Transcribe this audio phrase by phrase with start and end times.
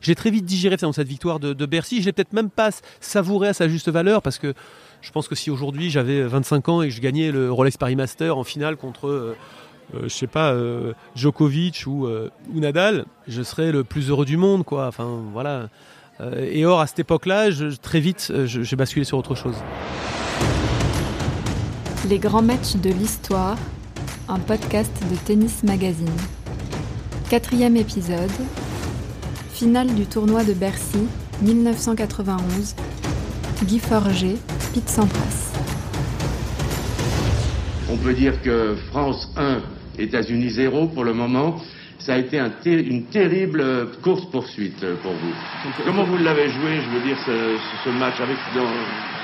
[0.00, 2.00] J'ai très vite digéré cette victoire de, Bercy.
[2.00, 4.54] Je l'ai peut-être même pas savouré à sa juste valeur parce que
[5.02, 7.96] je pense que si aujourd'hui j'avais 25 ans et que je gagnais le Rolex Paris
[7.96, 9.36] Master en finale contre, euh,
[9.94, 14.36] euh, je sais pas, euh, Djokovic ou, ou, Nadal, je serais le plus heureux du
[14.36, 14.86] monde, quoi.
[14.86, 15.68] Enfin, voilà.
[16.38, 17.48] et or, à cette époque-là,
[17.82, 19.56] très vite, j'ai basculé sur autre chose.
[22.08, 23.56] Les grands matchs de l'histoire,
[24.28, 26.08] un podcast de Tennis Magazine.
[27.28, 28.30] Quatrième épisode,
[29.60, 31.06] finale du tournoi de Bercy,
[31.42, 32.74] 1991,
[33.64, 34.38] Guy Forger,
[34.72, 35.52] Pete Sampras.
[37.90, 39.58] On peut dire que France 1,
[39.98, 41.56] États-Unis 0 pour le moment.
[41.98, 42.38] Ça a été
[42.72, 45.34] une terrible course-poursuite pour vous.
[45.84, 48.38] Comment vous l'avez joué, je veux dire, ce, match avec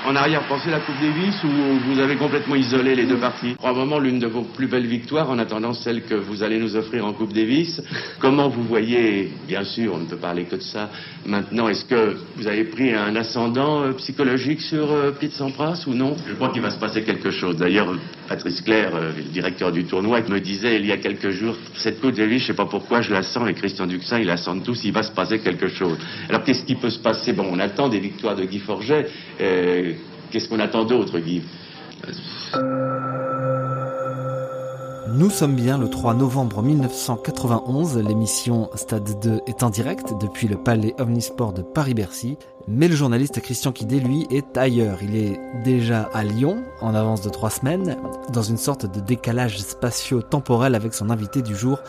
[0.05, 1.47] en arrière-pensée la Coupe Davis ou
[1.89, 3.55] vous avez complètement isolé les deux parties?
[3.55, 7.05] Probablement l'une de vos plus belles victoires en attendant celle que vous allez nous offrir
[7.05, 7.81] en Coupe Davis.
[8.19, 10.89] Comment vous voyez, bien sûr, on ne peut parler que de ça
[11.25, 15.93] maintenant, est-ce que vous avez pris un ascendant euh, psychologique sur euh, Pete Sampras ou
[15.93, 16.15] non?
[16.27, 17.57] Je crois qu'il va se passer quelque chose.
[17.57, 17.93] D'ailleurs,
[18.27, 21.99] Patrice Claire, euh, le directeur du tournoi, me disait il y a quelques jours, cette
[21.99, 24.37] Coupe Davis, je ne sais pas pourquoi je la sens, et Christian Duxin, il la
[24.37, 25.97] sent tous, il va se passer quelque chose.
[26.29, 27.33] Alors qu'est-ce qui peut se passer?
[27.33, 29.07] Bon, on attend des victoires de Guy Forget.
[30.31, 31.41] Qu'est-ce qu'on attend d'autre, Guy
[35.17, 40.57] nous sommes bien le 3 novembre 1991, l'émission Stade 2 est en direct depuis le
[40.57, 44.99] palais Omnisport de Paris-Bercy, mais le journaliste Christian Kidé, lui, est ailleurs.
[45.01, 47.97] Il est déjà à Lyon, en avance de trois semaines,
[48.31, 51.79] dans une sorte de décalage spatio-temporel avec son invité du jour,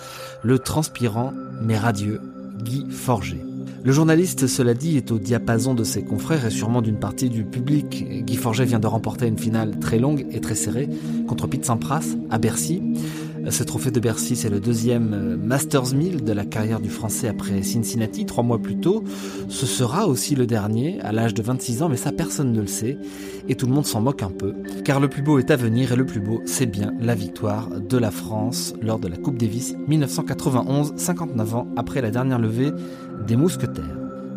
[0.42, 2.22] le transpirant mais radieux
[2.62, 3.47] Guy Forger.
[3.84, 7.44] Le journaliste, cela dit, est au diapason de ses confrères et sûrement d'une partie du
[7.44, 8.24] public.
[8.24, 10.88] Guy Forget vient de remporter une finale très longue et très serrée
[11.26, 12.82] contre Pete Sampras à Bercy.
[13.50, 17.28] Ce trophée de Bercy, c'est le deuxième euh, Masters 1000 de la carrière du Français
[17.28, 19.04] après Cincinnati, trois mois plus tôt.
[19.48, 22.66] Ce sera aussi le dernier, à l'âge de 26 ans, mais ça personne ne le
[22.66, 22.98] sait.
[23.48, 24.54] Et tout le monde s'en moque un peu.
[24.84, 27.70] Car le plus beau est à venir, et le plus beau, c'est bien la victoire
[27.70, 32.72] de la France lors de la Coupe Davis 1991, 59 ans après la dernière levée
[33.28, 33.84] des mousquetaires.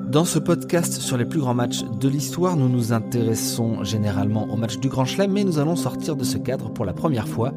[0.09, 4.57] Dans ce podcast sur les plus grands matchs de l'histoire, nous nous intéressons généralement au
[4.57, 7.53] match du Grand Chelem, mais nous allons sortir de ce cadre pour la première fois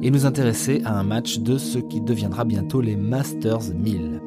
[0.00, 4.20] et nous intéresser à un match de ce qui deviendra bientôt les Masters 1000.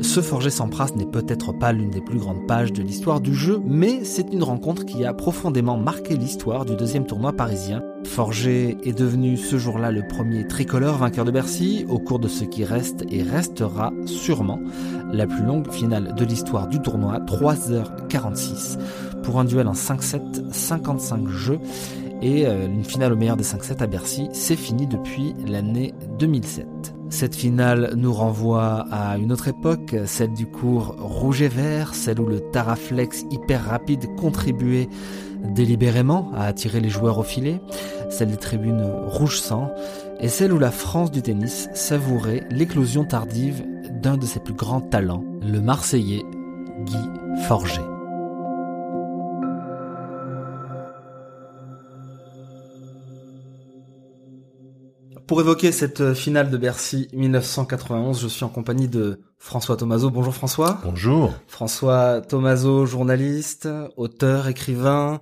[0.00, 3.60] Ce Forger Sampras n'est peut-être pas l'une des plus grandes pages de l'histoire du jeu,
[3.66, 7.82] mais c'est une rencontre qui a profondément marqué l'histoire du deuxième tournoi parisien.
[8.16, 12.44] Forger est devenu ce jour-là le premier tricolore vainqueur de Bercy au cours de ce
[12.44, 14.58] qui reste et restera sûrement
[15.12, 18.78] la plus longue finale de l'histoire du tournoi, 3h46
[19.22, 21.58] pour un duel en 5-7, 55 jeux
[22.22, 26.66] et euh, une finale au meilleur des 5-7 à Bercy, c'est fini depuis l'année 2007.
[27.10, 32.20] Cette finale nous renvoie à une autre époque, celle du cours rouge et vert, celle
[32.20, 34.88] où le Taraflex hyper rapide contribuait
[35.44, 37.60] délibérément à attirer les joueurs au filet,
[38.10, 39.70] celle des tribunes rouge sang,
[40.20, 44.80] et celle où la France du tennis savourait l'éclosion tardive d'un de ses plus grands
[44.80, 46.24] talents, le Marseillais
[46.84, 46.96] Guy
[47.46, 47.82] Forger.
[55.26, 60.10] Pour évoquer cette finale de Bercy 1991, je suis en compagnie de François Tomaso.
[60.10, 60.80] Bonjour François.
[60.84, 61.34] Bonjour.
[61.46, 65.20] François Tomaso, journaliste, auteur, écrivain.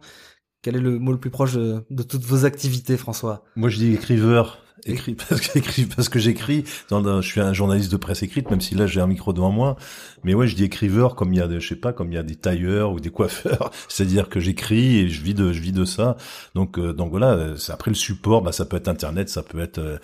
[0.62, 3.44] Quel est le mot le plus proche de, de toutes vos activités, François?
[3.56, 7.96] Moi, je dis écriveur écrit parce que parce que j'écris je suis un journaliste de
[7.96, 9.76] presse écrite même si là j'ai un micro devant moi
[10.24, 12.14] mais ouais je dis écriveur comme il y a des, je sais pas comme il
[12.14, 15.60] y a des tailleurs ou des coiffeurs c'est-à-dire que j'écris et je vis de je
[15.60, 16.16] vis de ça
[16.54, 19.78] donc euh, donc voilà après le support bah ça peut être internet ça peut être
[19.78, 19.98] euh,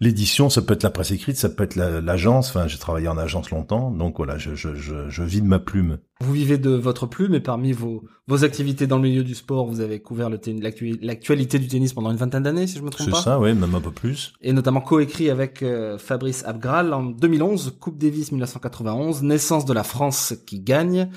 [0.00, 2.48] l'édition, ça peut être la presse écrite, ça peut être l'agence.
[2.48, 5.58] enfin, j'ai travaillé en agence longtemps, donc voilà, je, je, je, je, vis de ma
[5.58, 5.98] plume.
[6.20, 9.66] Vous vivez de votre plume, et parmi vos, vos activités dans le milieu du sport,
[9.66, 13.16] vous avez couvert l'actualité du tennis pendant une vingtaine d'années, si je me trompe pas.
[13.16, 14.32] C'est ça, oui, même un peu plus.
[14.40, 19.84] Et notamment coécrit avec euh, Fabrice Abgral en 2011, Coupe Davis 1991, naissance de la
[19.84, 21.10] France qui gagne.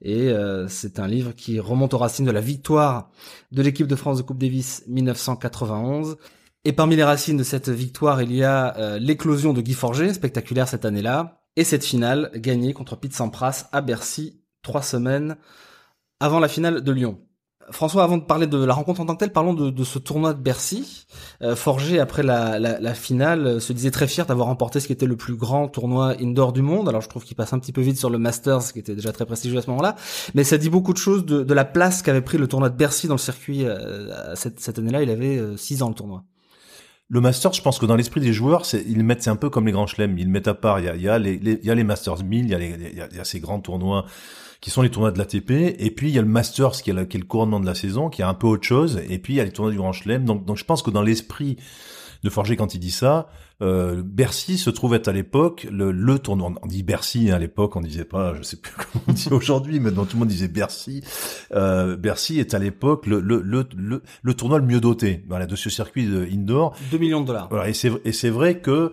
[0.00, 3.10] Et euh, c'est un livre qui remonte aux racines de la victoire
[3.50, 6.16] de l'équipe de France de Coupe Davis 1991.
[6.68, 10.12] Et parmi les racines de cette victoire, il y a euh, l'éclosion de Guy Forger,
[10.12, 15.38] spectaculaire cette année-là, et cette finale gagnée contre Pete Sampras à Bercy, trois semaines
[16.20, 17.20] avant la finale de Lyon.
[17.70, 20.34] François, avant de parler de la rencontre en tant que telle, parlons de, ce tournoi
[20.34, 21.06] de Bercy.
[21.40, 24.92] Euh, Forger, après la, la, finale, euh, se disait très fier d'avoir remporté ce qui
[24.92, 26.86] était le plus grand tournoi indoor du monde.
[26.90, 29.12] Alors je trouve qu'il passe un petit peu vite sur le Masters, qui était déjà
[29.12, 29.96] très prestigieux à ce moment-là.
[30.34, 32.76] Mais ça dit beaucoup de choses de, de la place qu'avait pris le tournoi de
[32.76, 33.64] Bercy dans le circuit.
[34.34, 36.24] cette, cette année-là, il avait six ans le tournoi.
[37.10, 39.48] Le Masters, je pense que dans l'esprit des joueurs, c'est, ils mettent, c'est un peu
[39.48, 40.18] comme les grands chelems.
[40.18, 40.78] Ils mettent à part.
[40.80, 44.04] Il y a, il y a les, Masters 1000, il y a, ces grands tournois
[44.60, 45.50] qui sont les tournois de l'ATP.
[45.78, 47.74] Et puis, il y a le Masters qui est, qui est le couronnement de la
[47.74, 49.00] saison, qui est un peu autre chose.
[49.08, 50.24] Et puis, il y a les tournois du grand chelem.
[50.26, 51.56] Donc, donc, je pense que dans l'esprit
[52.24, 53.28] de Forger quand il dit ça,
[53.60, 56.52] euh, Bercy se trouvait à l'époque le, le tournoi.
[56.62, 59.28] On dit Bercy hein, à l'époque, on disait pas, je sais plus comment on dit
[59.30, 61.02] aujourd'hui, mais tout le monde disait Bercy.
[61.52, 65.56] Euh, Bercy est à l'époque le, le, le, le, tournoi le mieux doté, voilà, de
[65.56, 66.76] ce circuit de indoor.
[66.92, 67.48] 2 millions de dollars.
[67.50, 68.92] Voilà, et c'est et c'est vrai que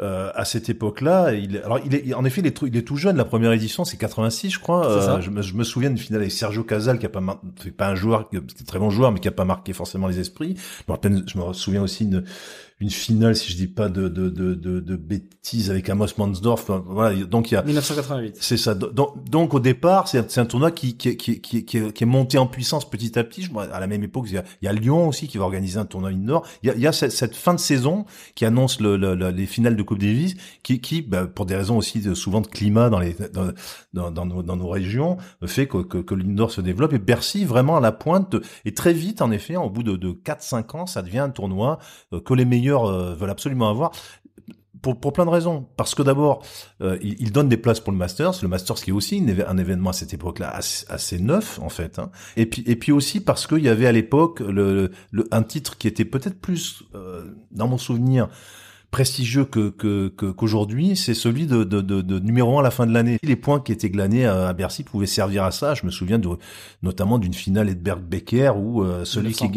[0.00, 2.96] euh, à cette époque-là, il, alors il est, en effet, il est, il est tout
[2.96, 3.16] jeune.
[3.16, 4.86] La première édition, c'est 86, je crois.
[4.86, 7.20] Euh, je, me, je, me, souviens d'une finale avec Sergio Casal, qui a pas,
[7.62, 10.18] c'est pas un joueur, c'est très bon joueur, mais qui a pas marqué forcément les
[10.18, 10.56] esprits.
[10.88, 12.24] Je me, je me souviens aussi une,
[12.80, 16.70] une finale, si je dis pas de, de, de, de, de bêtises, avec Amos Mansdorf.
[16.86, 18.36] Voilà, donc il y a 1988.
[18.40, 18.74] C'est ça.
[18.74, 22.46] Donc, donc au départ, c'est un tournoi qui, qui, qui, qui, qui, est monté en
[22.46, 23.42] puissance petit à petit.
[23.42, 25.44] Je, à la même époque, il y, a, il y a Lyon aussi qui va
[25.44, 26.44] organiser un tournoi indoor.
[26.64, 29.14] Il y a, il y a cette, cette, fin de saison qui annonce le, le,
[29.30, 30.34] les finales de Coupe Davis,
[30.64, 33.52] qui, qui bah, pour des raisons aussi de, souvent de climat dans les dans,
[33.92, 35.16] dans, dans, nos, dans nos régions,
[35.46, 36.92] fait que, que, que l'indoor se développe.
[36.92, 38.34] Et Bercy vraiment à la pointe.
[38.64, 41.78] et très vite, en effet, au bout de, de 4-5 ans, ça devient un tournoi
[42.12, 43.92] euh, que les meilleurs euh, veulent absolument avoir.
[44.82, 45.66] Pour, pour, plein de raisons.
[45.78, 46.42] Parce que d'abord,
[46.82, 48.34] euh, il, donne des places pour le Masters.
[48.42, 51.98] Le Masters qui est aussi un événement à cette époque-là assez, neuf en fait.
[51.98, 52.10] Hein.
[52.36, 54.90] Et puis et puis aussi parce qu'il y avait à l'époque le,
[55.30, 58.28] un titre qui était peut-être plus, euh, dans mon souvenir,
[58.94, 59.70] prestigieux que
[60.08, 63.18] qu'aujourd'hui, c'est celui de, de, de, numéro un à la fin de l'année.
[63.24, 65.74] Les points qui étaient glanés à, Bercy pouvaient servir à ça.
[65.74, 66.28] Je me souviens de,
[66.80, 69.50] notamment d'une finale Edberg Becker où euh, celui qui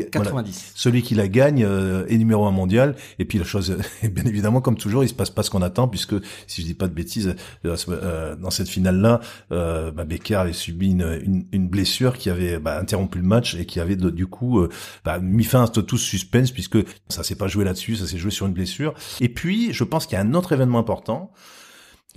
[0.73, 2.95] celui qui la gagne euh, est numéro un mondial.
[3.19, 5.87] Et puis la chose, bien évidemment, comme toujours, il se passe pas ce qu'on attend
[5.87, 6.15] puisque
[6.47, 10.89] si je dis pas de bêtises, euh, dans cette finale là, bah, Becker avait subi
[10.89, 14.65] une, une, blessure qui avait bah, interrompu le match et qui avait du coup
[15.05, 18.31] bah, mis fin à tout suspense puisque ça s'est pas joué là-dessus, ça s'est joué
[18.31, 18.95] sur une blessure.
[19.21, 21.31] Et puis, je pense qu'il y a un autre événement important,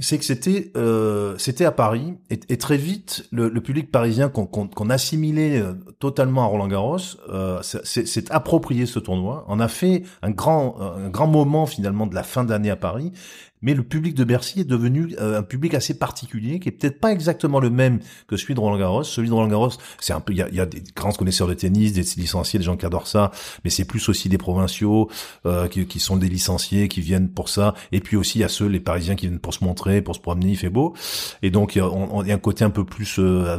[0.00, 5.60] c'est que c'était euh, à Paris et, très vite le, public parisien qu'on qu'on assimilait
[5.60, 6.96] euh, totalement à Roland Garros
[7.28, 9.44] euh, s'est approprié ce tournoi.
[9.48, 13.12] On a fait un grand un grand moment finalement de la fin d'année à Paris
[13.62, 17.00] mais le public de Bercy est devenu euh, un public assez particulier, qui est peut-être
[17.00, 19.04] pas exactement le même que celui de Roland Garros.
[19.04, 19.70] Celui de Roland Garros,
[20.00, 22.58] c'est un peu, il y a, y a, des grands connaisseurs de tennis, des licenciés,
[22.58, 23.30] des gens qui adorent ça,
[23.64, 25.10] mais c'est plus aussi des provinciaux
[25.46, 28.44] euh, qui, qui, sont des licenciés, qui viennent pour ça, et puis aussi il y
[28.44, 30.94] a ceux, les Parisiens, qui viennent pour se montrer, pour se promener, il fait beau,
[31.42, 33.58] et donc il y a, un côté un peu plus euh,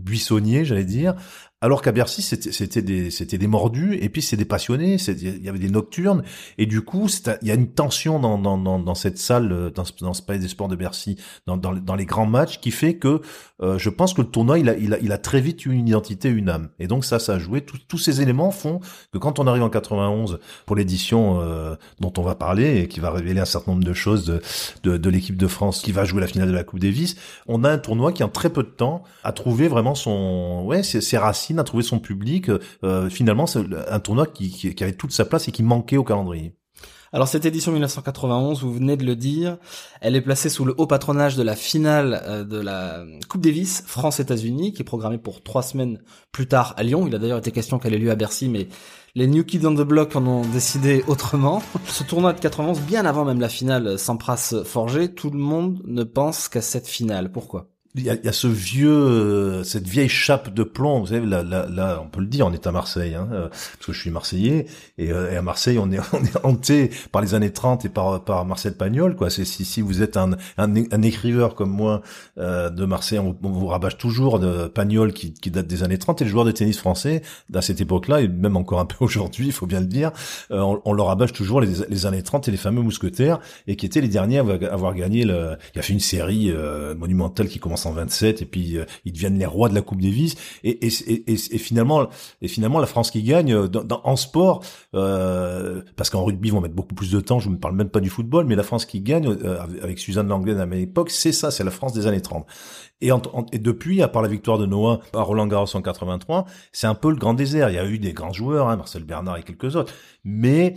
[0.00, 1.14] buissonnier, j'allais dire,
[1.62, 5.48] alors qu'à Bercy, c'était des, c'était des mordus, et puis c'est des passionnés, il y
[5.48, 6.22] avait des nocturnes,
[6.56, 7.06] et du coup,
[7.42, 10.22] il y a une tension dans, dans, dans, dans cette salle, euh, dans, dans ce
[10.22, 11.16] palais des sports de Bercy,
[11.46, 13.20] dans, dans, dans les grands matchs, qui fait que
[13.62, 15.86] euh, je pense que le tournoi, il a, il, a, il a très vite une
[15.86, 16.70] identité, une âme.
[16.78, 17.60] Et donc ça, ça a joué.
[17.60, 18.80] tous ces éléments font
[19.12, 23.00] que quand on arrive en 91 pour l'édition euh, dont on va parler, et qui
[23.00, 24.40] va révéler un certain nombre de choses de,
[24.82, 27.16] de, de l'équipe de France qui va jouer la finale de la Coupe Davis,
[27.46, 30.82] on a un tournoi qui en très peu de temps a trouvé vraiment son, ouais,
[30.82, 32.50] ses, ses racines a trouvé son public.
[32.84, 36.54] Euh, finalement, c'est un tournoi qui, avait toute sa place et qui manquait au calendrier.
[37.12, 39.58] Alors cette édition 1991, vous venez de le dire,
[40.00, 43.82] elle est placée sous le haut patronage de la finale euh, de la Coupe Davis
[43.84, 46.00] France-États-Unis, qui est programmée pour trois semaines
[46.30, 47.08] plus tard à Lyon.
[47.08, 48.68] Il a d'ailleurs été question qu'elle ait lieu à Bercy, mais
[49.16, 51.62] les New Kids on the Block en ont décidé autrement.
[51.86, 56.04] Ce tournoi de 91, bien avant même la finale Sampras Forgé, tout le monde ne
[56.04, 57.32] pense qu'à cette finale.
[57.32, 57.69] Pourquoi?
[57.96, 61.00] Il y, a, il y a, ce vieux, euh, cette vieille chape de plomb.
[61.00, 63.48] Vous savez, là, là, là on peut le dire, on est à Marseille, hein, euh,
[63.48, 66.90] parce que je suis marseillais, et, euh, et, à Marseille, on est, on est hanté
[67.10, 69.16] par les années 30 et par, par Marcel Pagnol.
[69.16, 69.28] Quoi.
[69.28, 72.02] C'est si, si vous êtes un, un, un écriveur comme moi
[72.38, 76.22] euh, de Marseille, on, vous rabâche toujours de Pagnol qui, qui date des années 30
[76.22, 77.22] et le joueur de tennis français
[77.52, 80.12] à cette époque-là et même encore un peu aujourd'hui, il faut bien le dire,
[80.50, 84.00] on, on, leur rabâche toujours les, années 30 et les fameux mousquetaires et qui étaient
[84.00, 85.24] les derniers à avoir, gagné.
[85.24, 86.52] Le, il a fait une série
[86.96, 90.34] monumentale qui commence 127 et puis euh, ils deviennent les rois de la Coupe Davis
[90.62, 92.08] et, et, et, et finalement
[92.42, 94.62] et finalement la France qui gagne euh, dans, en sport
[94.94, 97.90] euh, parce qu'en rugby ils vont mettre beaucoup plus de temps je ne parle même
[97.90, 101.10] pas du football mais la France qui gagne euh, avec Suzanne Langlais à ma époque
[101.10, 102.46] c'est ça c'est la France des années 30
[103.00, 103.10] et,
[103.52, 106.94] et, depuis, à part la victoire de Noah à Roland Garros en 83, c'est un
[106.94, 107.70] peu le grand désert.
[107.70, 109.92] Il y a eu des grands joueurs, hein, Marcel Bernard et quelques autres,
[110.24, 110.74] mais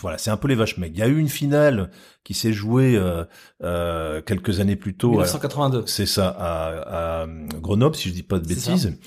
[0.00, 0.94] voilà, c'est un peu les vaches maigres.
[0.96, 1.90] Il y a eu une finale
[2.24, 3.24] qui s'est jouée euh,
[3.62, 5.10] euh, quelques années plus tôt.
[5.10, 5.84] 1982.
[5.86, 7.26] C'est ça, à, à,
[7.60, 8.98] Grenoble, si je dis pas de bêtises.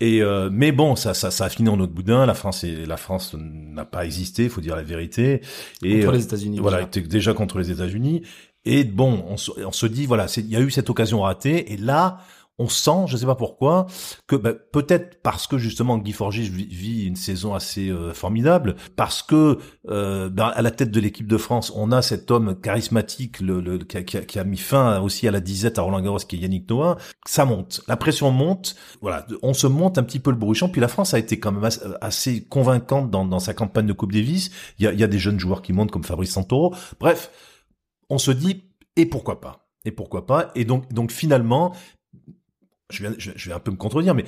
[0.00, 2.24] Et euh, mais bon, ça, ça, ça a fini en autre boudin.
[2.24, 5.42] La France et la France n'a pas existé, faut dire la vérité.
[5.82, 6.58] Et contre les États-Unis.
[6.58, 7.06] Voilà, déjà.
[7.06, 8.22] déjà contre les États-Unis.
[8.64, 11.72] Et bon, on se, on se dit voilà, il y a eu cette occasion ratée.
[11.72, 12.18] Et là,
[12.60, 13.86] on sent, je ne sais pas pourquoi,
[14.26, 19.22] que bah, peut-être parce que justement Guy Forgy vit une saison assez euh, formidable, parce
[19.22, 23.40] que euh, bah, à la tête de l'équipe de France, on a cet homme charismatique
[23.40, 26.18] le, le qui, a, qui, a, mis fin aussi à la disette à Roland Garros,
[26.18, 26.98] qui est Yannick Noah.
[27.26, 28.76] Ça monte, la pression monte.
[29.00, 30.68] Voilà, on se monte un petit peu le bourrichon.
[30.68, 31.68] Puis la France a été quand même
[32.02, 34.50] assez, convaincante dans, dans, sa campagne de Coupe Davis.
[34.78, 36.74] Il y a, y a des jeunes joueurs qui montent comme Fabrice Santoro.
[36.98, 37.30] Bref,
[38.10, 38.64] on se dit
[38.96, 39.70] et pourquoi pas?
[39.86, 40.50] Et pourquoi pas?
[40.54, 41.74] Et donc, donc finalement,
[42.90, 44.24] je vais, je vais un peu me contredire, mais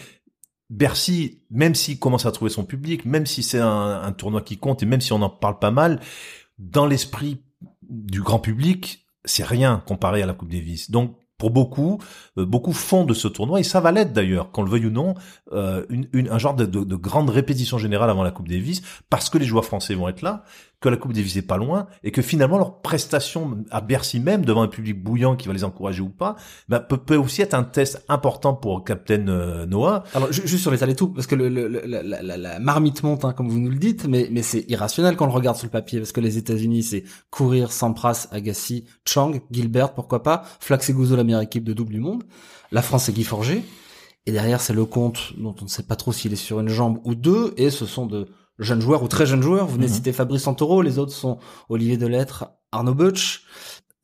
[0.70, 4.56] Bercy, même s'il commence à trouver son public, même si c'est un, un, tournoi qui
[4.56, 6.00] compte et même si on en parle pas mal,
[6.58, 7.42] dans l'esprit
[7.82, 10.90] du grand public, c'est rien comparé à la Coupe Davis.
[10.90, 11.98] Donc pour beaucoup,
[12.38, 14.90] euh, beaucoup font de ce tournoi, et ça va l'être d'ailleurs, qu'on le veuille ou
[14.90, 15.14] non,
[15.52, 18.80] euh, une, une, un genre de, de, de, grande répétition générale avant la Coupe Davis,
[19.10, 20.44] parce que les joueurs français vont être là,
[20.82, 24.44] que la Coupe Davis est pas loin, et que finalement leur prestation à Bercy même,
[24.44, 26.36] devant un public bouillant qui va les encourager ou pas,
[26.68, 30.02] bah, peut, peut, aussi être un test important pour Captain euh, Noah.
[30.14, 33.70] Alors juste sur les allées tout, parce que la, marmite monte, hein, comme vous nous
[33.70, 36.36] le dites, mais, c'est irrationnel quand on le regarde sur le papier, parce que les
[36.36, 41.64] États-Unis, c'est courir, Sampras, Agassi, Chang, Gilbert, pourquoi pas, Flax et Gouzo, la meilleure équipe
[41.64, 42.24] de double du monde.
[42.72, 43.62] La France, c'est Guy Forger.
[44.26, 46.68] Et derrière, c'est le compte dont on ne sait pas trop s'il est sur une
[46.68, 48.28] jambe ou deux, et ce sont de
[48.62, 49.66] jeunes joueurs ou très jeunes joueurs.
[49.66, 49.92] Vous venez mhm.
[49.92, 51.38] citer Fabrice Santoro, les autres sont
[51.68, 53.44] Olivier Delettre, Arnaud Butch.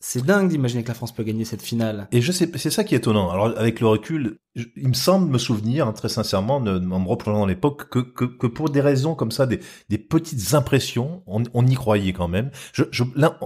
[0.01, 2.07] C'est dingue d'imaginer que la France peut gagner cette finale.
[2.13, 3.31] Et je sais, c'est ça qui est étonnant.
[3.31, 4.39] Alors avec le recul,
[4.77, 8.47] il me semble me souvenir, hein, très sincèrement, en me replongeant dans l'époque, que, que,
[8.47, 9.59] pour des raisons comme ça, des,
[9.99, 12.51] petites impressions, on, y croyait quand même.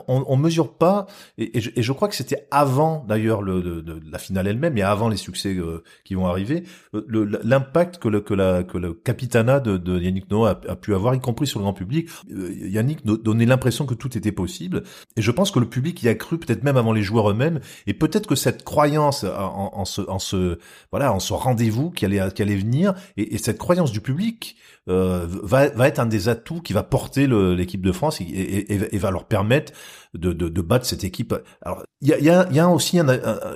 [0.08, 1.06] On, on mesure pas,
[1.38, 5.82] et, je, crois que c'était avant d'ailleurs la finale elle-même, et avant les succès euh,
[6.04, 10.60] qui vont arriver, euh, l'impact que le, que, la, que le capitana de, Yannick Noah
[10.68, 12.08] a, a, pu avoir, y compris sur le grand public.
[12.30, 14.82] Euh, Yannick donnait l'impression que tout était possible,
[15.16, 17.60] et je pense que le public y a cru peut-être même avant les joueurs eux-mêmes,
[17.86, 20.58] et peut-être que cette croyance en, ce, en ce
[20.90, 24.56] voilà en ce rendez-vous qui allait, qui allait venir, et, et cette croyance du public
[24.88, 29.10] euh, va, va être un des atouts qui va porter l'équipe de France et, va
[29.12, 29.72] leur permettre
[30.14, 31.34] de, de, de battre cette équipe.
[31.62, 33.06] Alors, il y a, y, a, y a, aussi, un,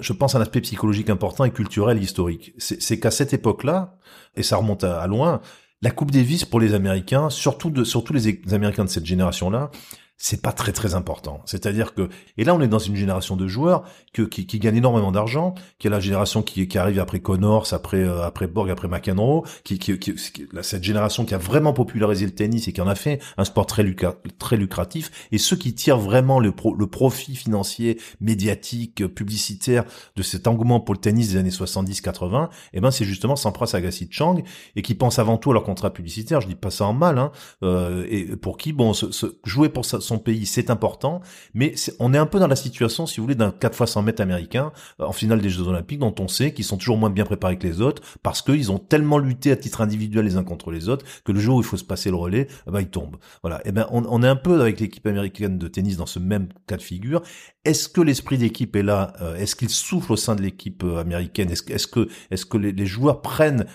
[0.00, 2.54] je pense, un aspect psychologique important et culturel, historique.
[2.58, 3.98] C'est qu'à cette époque-là,
[4.36, 5.40] et ça remonte à, loin,
[5.82, 9.70] la Coupe Davis pour les Américains, surtout de, surtout les Américains de cette génération-là,
[10.18, 11.42] c'est pas très très important.
[11.44, 12.08] C'est-à-dire que
[12.38, 15.54] et là on est dans une génération de joueurs que, qui, qui gagnent énormément d'argent,
[15.78, 19.44] qui est la génération qui, qui arrive après Connors, après euh, après Borg, après McEnroe,
[19.62, 20.14] qui, qui, qui,
[20.62, 23.66] cette génération qui a vraiment popularisé le tennis et qui en a fait un sport
[23.66, 25.28] très lucratif.
[25.32, 29.84] Et ceux qui tirent vraiment le, le profit financier, médiatique, publicitaire
[30.16, 34.08] de cet engouement pour le tennis des années 70-80, eh ben c'est justement Sampras Agassi
[34.10, 34.42] Chang
[34.76, 36.40] et qui pensent avant tout à leur contrat publicitaire.
[36.40, 37.32] Je dis pas ça en mal, hein,
[37.62, 39.06] euh, et pour qui bon se,
[39.44, 41.20] jouer pour ça son pays, c'est important,
[41.54, 44.02] mais on est un peu dans la situation, si vous voulez, d'un 4 fois 100
[44.02, 47.10] mètres américain euh, en finale des Jeux Olympiques, dont on sait qu'ils sont toujours moins
[47.10, 50.44] bien préparés que les autres, parce qu'ils ont tellement lutté à titre individuel les uns
[50.44, 52.88] contre les autres, que le jour où il faut se passer le relais, ben, ils
[52.88, 53.16] tombent.
[53.42, 53.58] Voilà.
[53.58, 56.48] Et eh ben, on, est un peu avec l'équipe américaine de tennis dans ce même
[56.66, 57.22] cas de figure.
[57.64, 61.50] Est-ce que l'esprit d'équipe est là euh, Est-ce qu'il souffle au sein de l'équipe américaine?
[61.50, 63.66] Est-ce est que, les, joueurs prennent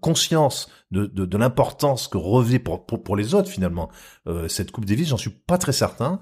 [0.00, 3.90] conscience de, de, de l'importance que revêt pour, pour, pour, les autres finalement
[4.48, 6.20] cette Coupe Davis J'en suis pas très certain.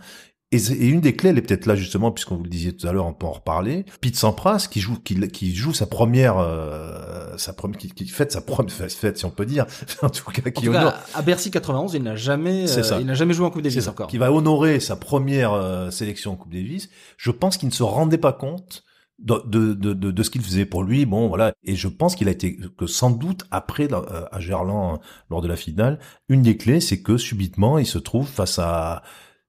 [0.52, 2.86] Et, et, une des clés, elle est peut-être là justement, puisqu'on vous le disait tout
[2.86, 3.86] à l'heure, on peut en reparler.
[4.02, 8.30] Pete Sampras, qui joue, qui, qui joue sa première, euh, sa première, qui, qui fête
[8.30, 9.64] sa première fête, si on peut dire,
[10.02, 13.06] en tout cas, qui en tout cas, à Bercy 91, il n'a jamais, euh, il
[13.06, 14.08] n'a jamais joué en Coupe Davis encore.
[14.08, 16.90] Qui va honorer sa première euh, sélection en Coupe Davis.
[17.16, 18.84] Je pense qu'il ne se rendait pas compte
[19.18, 21.06] de, ce qu'il faisait pour lui.
[21.06, 21.52] Bon, voilà.
[21.64, 25.00] Et je pense qu'il a été que sans doute après euh, à Gerland
[25.30, 29.02] lors de la finale, une des clés, c'est que subitement il se trouve face à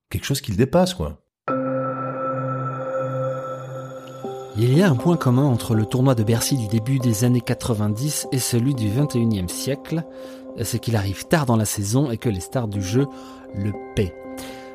[0.09, 1.19] quelque chose qui le dépasse, quoi.
[4.55, 7.41] Il y a un point commun entre le tournoi de Bercy du début des années
[7.41, 10.03] 90 et celui du 21e siècle,
[10.61, 13.07] c'est qu'il arrive tard dans la saison et que les stars du jeu
[13.55, 14.13] le paient.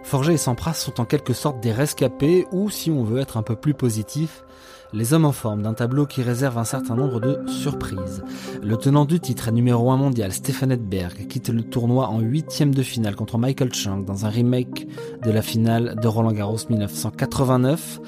[0.02, 3.45] Forger et Sampras sont en quelque sorte des rescapés ou, si on veut être un
[3.45, 4.42] peu plus positif,
[4.92, 8.23] les hommes en forme d'un tableau qui réserve un certain nombre de surprises.
[8.62, 12.75] Le tenant du titre et numéro 1 mondial, Stefan Edberg, quitte le tournoi en huitième
[12.75, 14.87] de finale contre Michael Chang dans un remake
[15.23, 18.00] de la finale de Roland Garros 1989.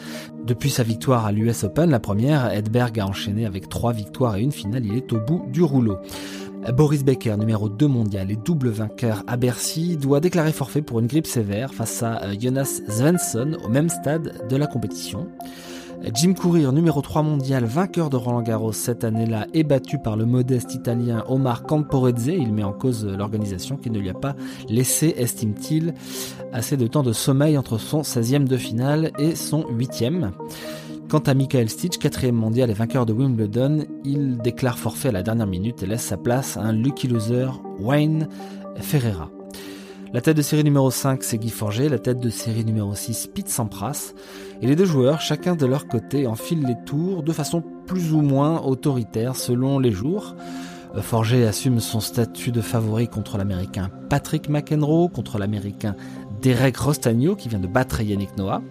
[0.46, 4.42] Depuis sa victoire à l'US Open, la première, Edberg a enchaîné avec trois victoires et
[4.42, 5.98] une finale, il est au bout du rouleau.
[6.76, 11.06] Boris Becker, numéro 2 mondial et double vainqueur à Bercy, doit déclarer forfait pour une
[11.06, 15.28] grippe sévère face à euh, Jonas Svensson au même stade de la compétition.
[16.14, 20.24] Jim Courier, numéro 3 mondial, vainqueur de Roland Garros cette année-là, est battu par le
[20.24, 22.28] modeste italien Omar Camporezze.
[22.28, 24.34] Il met en cause l'organisation qui ne lui a pas
[24.68, 25.94] laissé, estime-t-il,
[26.52, 30.30] assez de temps de sommeil entre son 16e de finale et son 8e.
[31.08, 35.22] Quant à Michael Stitch, quatrième mondial et vainqueur de Wimbledon, il déclare forfait à la
[35.22, 38.28] dernière minute et laisse sa place à un lucky loser, Wayne
[38.76, 39.30] Ferreira.
[40.12, 43.28] La tête de série numéro 5, c'est Guy Forger, la tête de série numéro 6,
[43.32, 44.12] Pete Sampras.
[44.60, 48.20] Et les deux joueurs, chacun de leur côté, enfilent les tours de façon plus ou
[48.20, 50.34] moins autoritaire selon les jours.
[50.96, 55.94] Euh, Forger assume son statut de favori contre l'américain Patrick McEnroe, contre l'américain
[56.42, 58.62] Derek Rostagno qui vient de battre Yannick Noah.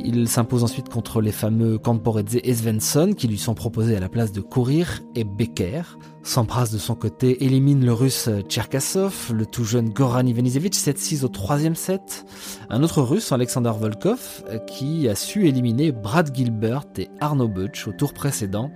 [0.00, 4.08] Il s'impose ensuite contre les fameux Kamporedze et Svensson qui lui sont proposés à la
[4.08, 5.82] place de courir et Becker.
[6.22, 11.28] Sampras de son côté élimine le russe Tcherkassov, le tout jeune Goran Ivanisevic 7-6 au
[11.28, 12.24] troisième set.
[12.70, 17.92] Un autre russe, Alexander Volkov, qui a su éliminer Brad Gilbert et Arno Butch au
[17.92, 18.70] tour précédent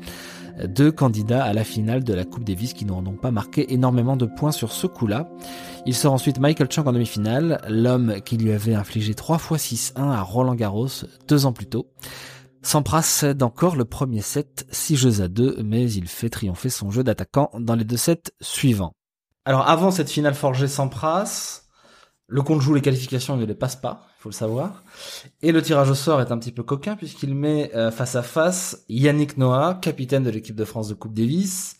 [0.67, 4.17] deux candidats à la finale de la Coupe Davis qui n'ont donc pas marqué énormément
[4.17, 5.29] de points sur ce coup-là.
[5.87, 10.11] Il sort ensuite Michael Chang en demi-finale, l'homme qui lui avait infligé 3 fois 6-1
[10.11, 10.89] à Roland Garros
[11.29, 11.87] deux ans plus tôt.
[12.63, 16.91] Sampras cède encore le premier set 6 jeux à 2, mais il fait triompher son
[16.91, 18.93] jeu d'attaquant dans les deux sets suivants.
[19.45, 21.63] Alors avant cette finale forgée Sampras,
[22.29, 24.85] le compte joue les qualifications, ne les passe pas, il faut le savoir.
[25.41, 28.23] Et le tirage au sort est un petit peu coquin puisqu'il met euh, face à
[28.23, 31.77] face Yannick Noah, capitaine de l'équipe de France de Coupe Davis,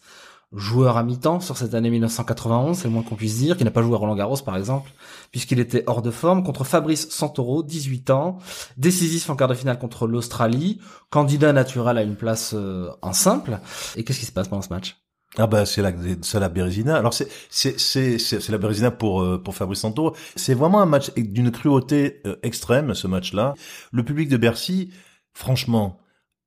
[0.53, 3.71] joueur à mi-temps sur cette année 1991, c'est le moins qu'on puisse dire, qui n'a
[3.71, 4.91] pas joué à Roland Garros par exemple,
[5.31, 8.39] puisqu'il était hors de forme, contre Fabrice Santoro, 18 ans,
[8.79, 13.61] décisif en quart de finale contre l'Australie, candidat naturel à une place euh, en simple.
[13.97, 14.97] Et qu'est-ce qui se passe pendant ce match?
[15.39, 15.93] Ah bah c'est la
[16.23, 16.97] c'est la Bérésina.
[16.97, 20.15] Alors c'est c'est c'est c'est la Bérésina pour euh, pour Fabrice Santoro.
[20.35, 23.55] C'est vraiment un match d'une cruauté euh, extrême ce match-là.
[23.93, 24.91] Le public de Bercy,
[25.33, 26.01] franchement,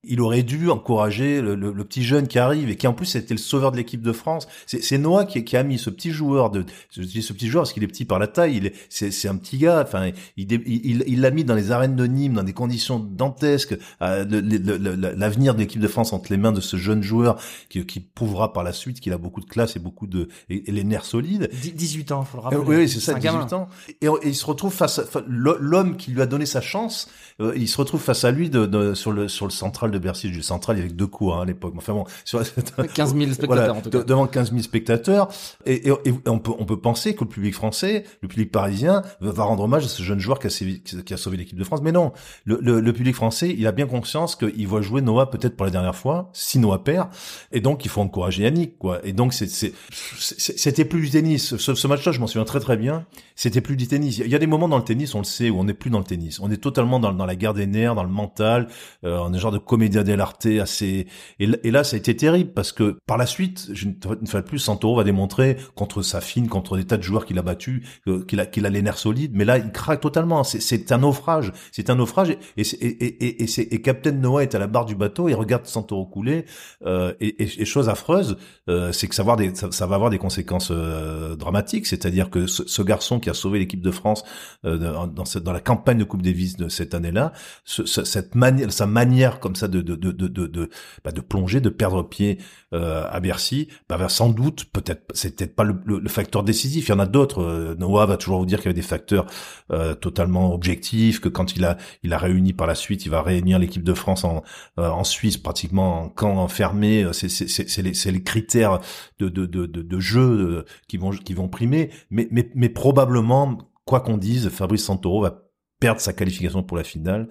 [0.04, 3.36] il aurait dû encourager le, le, petit jeune qui arrive et qui en plus était
[3.36, 4.48] le sauveur de l'équipe de France.
[4.66, 7.84] C'est Noah qui, qui, a mis ce petit joueur de ce, petit joueur parce qu'il
[7.84, 8.58] est petit par la taille.
[8.58, 9.84] Il est c'est un petit gars.
[9.86, 10.52] Enfin, il
[11.08, 13.78] il l'a mis dans les arènes de Nîmes dans des conditions dantesques.
[14.02, 14.26] Euh,
[15.18, 17.40] L'avenir de l'équipe de France entre les mains de ce jeune joueur
[17.70, 20.64] qui, qui prouvera par la suite qu'il a beaucoup de classe et beaucoup de et,
[20.72, 21.50] les nerfs solides.
[21.52, 22.60] 18 ans, faut le rappeler.
[22.66, 23.68] oui, c'est ça, 18 ans.
[24.02, 27.08] Et, il se retrouve face à l'homme qui lui a donné sa chance.
[27.40, 30.00] Euh, il se retrouve face à lui de, de, sur le sur le central de
[30.00, 31.74] Bercy du central avec deux coups hein, à l'époque.
[31.78, 32.42] Enfin bon, sur
[32.94, 34.04] 15 000 spectateurs en tout cas.
[34.04, 35.30] devant 15 000 spectateurs,
[35.66, 35.94] et, et,
[36.28, 39.86] on peut on peut penser que le public français, le public parisien, va rendre hommage
[39.86, 41.82] à ce jeune joueur qui a, qui a sauvé l'équipe de France.
[41.82, 42.14] Mais non,
[42.46, 45.72] le, le, public français, il a bien conscience qu'il va jouer Noah peut-être pour la
[45.72, 47.10] dernière fois, si Noah perd,
[47.52, 49.00] et donc il faut encourager Yannick, quoi.
[49.04, 51.56] Et donc c'est c'était plus du tennis.
[51.58, 53.06] Ce, ce match-là, je m'en souviens très très bien.
[53.36, 54.20] C'était plus du tennis.
[54.20, 55.90] Il y a des moments dans le tennis, on le sait, où on n'est plus
[55.90, 56.40] dans le tennis.
[56.40, 58.68] On est totalement dans, dans la guerre des nerfs, dans le mental.
[59.04, 61.08] Euh, on est genre de comédien dell'arte assez.
[61.40, 64.46] Et, là, ça a été terrible parce que par la suite, je une fois de
[64.46, 67.82] plus, Santoro va démontrer contre sa fine, contre des tas de joueurs qu'il a battus,
[68.28, 69.32] qu'il a, qu'il a les nerfs solides.
[69.34, 70.44] Mais là, il craque totalement.
[70.44, 71.52] C'est un naufrage.
[71.72, 72.30] C'est un naufrage.
[72.30, 75.30] Et, et, et, et, et, Captain Noah est à la barre du bateau.
[75.30, 76.46] Il regarde Santoro couler.
[76.86, 78.38] Euh, et, chose affreuse,
[78.70, 81.88] euh, c'est que ça va, avoir des, ça, va avoir des conséquences euh, dramatiques.
[81.88, 84.24] C'est-à-dire que ce, garçon qui a sauvé l'équipe de France
[84.66, 87.32] euh, dans, la campagne de Coupe Davis de cette année-là,
[87.64, 90.70] ce, cette manière, sa manière comme ça de,
[91.04, 92.38] bah, de plonger, de perdre pied
[92.74, 96.88] euh, à Bercy, bah, va sans doute, peut-être, c'est peut-être pas le, facteur décisif.
[96.88, 97.42] Il y en a d'autres.
[97.42, 99.26] Euh, Noah va toujours vous dire qu'il y avait des facteurs
[99.72, 103.60] euh, totalement objectifs, que quand il a, il réuni par la suite, il va réunir
[103.60, 107.08] l'équipe de France en, Suisse, pratiquement en camp enfermé.
[107.14, 108.80] C'est, c'est, c'est, les, critères
[109.20, 111.90] de, jeu qui vont, primer.
[112.10, 115.44] Mais, mais, probablement, quoi qu'on dise, Fabrice Santoro va
[115.80, 117.28] perdre sa qualification pour la finale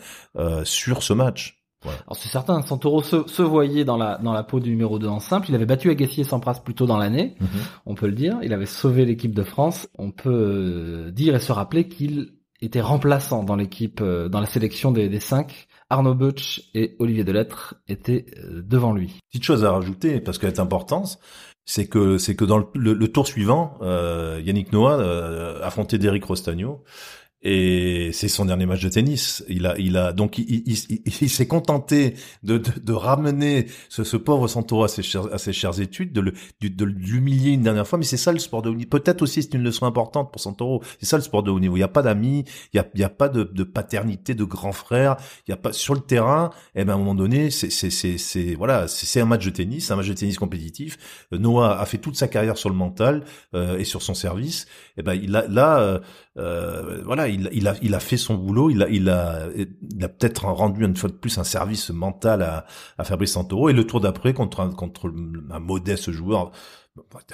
[0.64, 1.59] sur ce match.
[1.84, 5.08] Alors c'est certain, Santoro se, se, voyait dans la dans la peau du numéro 2
[5.08, 5.46] en simple.
[5.48, 7.48] Il avait battu Agassi et Sampras plus tôt dans l'année, mhm.
[7.86, 8.38] on peut le dire.
[8.42, 9.88] Il avait sauvé l'équipe de France.
[9.98, 14.46] On peut euh, dire et se rappeler qu'il était remplaçant dans l'équipe, euh, dans la
[14.46, 15.68] sélection des, des cinq.
[15.88, 19.18] Arnaud Butch et Olivier Delettre étaient euh, devant lui.
[19.28, 21.18] Petite chose à rajouter parce qu'elle est importante,
[21.64, 26.82] c'est que c'est que dans le, tour suivant, Yannick Noah affrontait Derek Rostagno
[27.42, 29.42] et c'est son dernier match de tennis.
[29.48, 34.04] Il a, il a donc il, il, il, s'est contenté de, de, de ramener ce,
[34.04, 37.62] ce, pauvre Santoro à ses chères, à ses chères études, de le, de l'humilier une
[37.62, 37.98] dernière fois.
[37.98, 38.90] Mais c'est ça le sport de haut niveau.
[38.90, 40.82] Peut-être aussi c'est une leçon importante pour Santoro.
[41.00, 41.76] C'est ça le sport de haut niveau.
[41.76, 44.34] Il n'y a pas d'amis, il y a, il y a pas de, de paternité,
[44.34, 45.16] de grand frère.
[45.48, 46.50] Il y a pas sur le terrain.
[46.74, 49.46] Et eh ben à un moment donné, c'est, c'est, c'est, c'est voilà, c'est un match
[49.46, 50.98] de tennis, un match de tennis compétitif.
[51.32, 53.24] Noah a fait toute sa carrière sur le mental
[53.54, 54.66] euh, et sur son service.
[54.96, 55.80] Et eh ben il a là.
[55.80, 56.00] Euh,
[56.36, 60.04] euh, voilà, il, il, a, il a fait son boulot, il a, il a, il
[60.04, 62.66] a peut-être rendu une fois de plus un service mental à,
[62.98, 63.68] à Fabrice Santoro.
[63.68, 65.12] Et le tour d'après contre un, contre
[65.50, 66.52] un modeste joueur,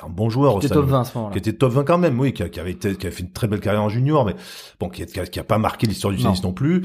[0.02, 2.20] un bon joueur qui était top 20 à ce qui était top 20 quand même,
[2.20, 4.36] oui, qui, avait été, qui a fait une très belle carrière en junior, mais
[4.78, 6.52] bon, qui, a, qui a pas marqué l'histoire du tennis non.
[6.52, 6.84] plus.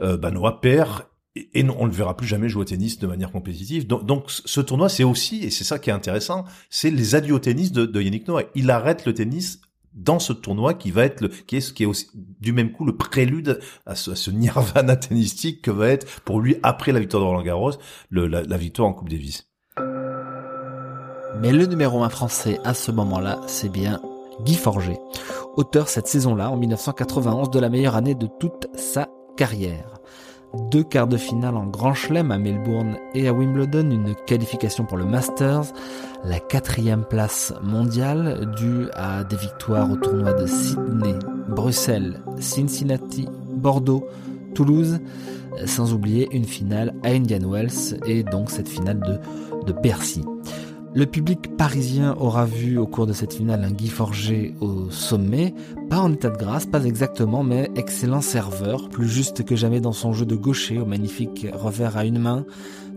[0.00, 3.30] Euh, Banoa perd et, on ne le verra plus jamais jouer au tennis de manière
[3.30, 3.86] compétitive.
[3.86, 7.34] Donc, donc ce tournoi, c'est aussi, et c'est ça qui est intéressant, c'est les adieux
[7.34, 8.42] au tennis de, de Yannick Noah.
[8.54, 9.60] Il arrête le tennis
[9.94, 12.84] dans ce tournoi qui va être le, qui est, qui est aussi, du même coup
[12.84, 17.00] le prélude à ce, à ce nirvana tennistique que va être pour lui après la
[17.00, 17.72] victoire de Roland Garros,
[18.08, 19.48] le, la, la victoire en Coupe Davis.
[21.40, 24.00] Mais le numéro un français à ce moment-là, c'est bien
[24.44, 24.98] Guy Forger,
[25.56, 30.00] auteur cette saison-là, en 1991, de la meilleure année de toute sa carrière.
[30.70, 34.96] Deux quarts de finale en Grand Chelem à Melbourne et à Wimbledon, une qualification pour
[34.96, 35.72] le Masters,
[36.24, 41.14] la quatrième place mondiale due à des victoires au tournoi de Sydney,
[41.48, 44.06] Bruxelles, Cincinnati, Bordeaux,
[44.54, 45.00] Toulouse,
[45.66, 49.18] sans oublier une finale à Indian Wells et donc cette finale de,
[49.66, 50.24] de Bercy.
[50.92, 55.54] Le public parisien aura vu au cours de cette finale un Guy Forger au sommet,
[55.88, 59.92] pas en état de grâce, pas exactement, mais excellent serveur, plus juste que jamais dans
[59.92, 62.44] son jeu de gaucher au magnifique revers à une main,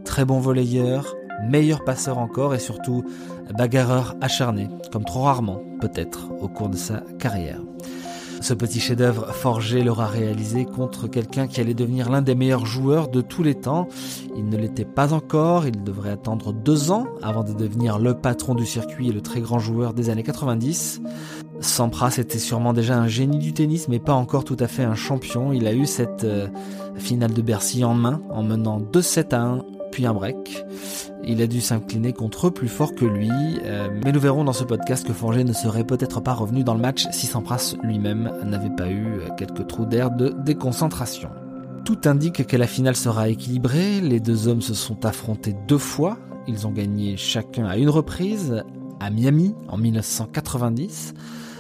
[0.05, 3.03] très bon volleyeur, meilleur passeur encore et surtout
[3.57, 7.59] bagarreur acharné, comme trop rarement peut-être au cours de sa carrière.
[8.43, 13.07] Ce petit chef-d'œuvre forgé l'aura réalisé contre quelqu'un qui allait devenir l'un des meilleurs joueurs
[13.07, 13.87] de tous les temps.
[14.35, 18.53] Il ne l'était pas encore, il devrait attendre deux ans avant de devenir le patron
[18.53, 21.01] du circuit et le très grand joueur des années 90.
[21.61, 24.95] Sampras était sûrement déjà un génie du tennis, mais pas encore tout à fait un
[24.95, 25.53] champion.
[25.53, 26.49] Il a eu cette euh,
[26.95, 29.59] finale de Bercy en main, en menant 2-7 à 1
[29.93, 30.65] puis un break.
[31.25, 33.29] Il a dû s'incliner contre eux plus fort que lui,
[33.63, 36.73] euh, mais nous verrons dans ce podcast que Forger ne serait peut-être pas revenu dans
[36.73, 41.29] le match si Sampras lui-même n'avait pas eu euh, quelques trous d'air de déconcentration.
[41.85, 46.17] Tout indique que la finale sera équilibrée, les deux hommes se sont affrontés deux fois,
[46.47, 48.63] ils ont gagné chacun à une reprise,
[48.99, 51.13] à Miami en 1990,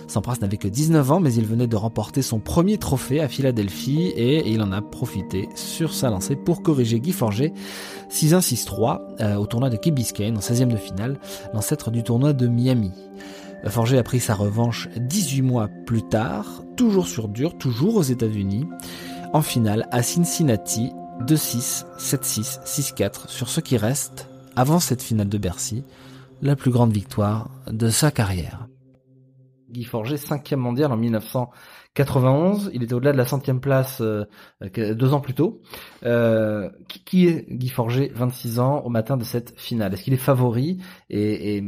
[0.07, 4.13] Sampras n'avait que 19 ans, mais il venait de remporter son premier trophée à Philadelphie
[4.15, 7.53] et il en a profité sur sa lancée pour corriger Guy Forger
[8.11, 11.19] 6-1-6-3 euh, au tournoi de Key Biscayne en 16e de finale,
[11.53, 12.91] l'ancêtre du tournoi de Miami.
[13.65, 18.67] Forger a pris sa revanche 18 mois plus tard, toujours sur dur, toujours aux États-Unis,
[19.31, 25.37] en finale à Cincinnati 2-6, 7-6, 6-4 sur ce qui reste, avant cette finale de
[25.37, 25.83] Bercy,
[26.41, 28.67] la plus grande victoire de sa carrière.
[29.73, 32.71] Guy Forger, cinquième mondial en 1991.
[32.73, 34.25] Il était au-delà de la centième place euh,
[34.61, 35.61] deux ans plus tôt.
[36.05, 36.69] Euh,
[37.05, 39.93] qui, est Guy Forger, 26 ans, au matin de cette finale?
[39.93, 40.77] Est-ce qu'il est favori?
[41.09, 41.63] Et,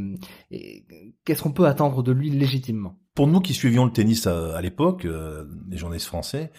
[1.26, 2.98] qu'est-ce qu'on peut attendre de lui légitimement?
[3.16, 6.52] Pour nous qui suivions le tennis à, l'époque, euh, les journalistes français,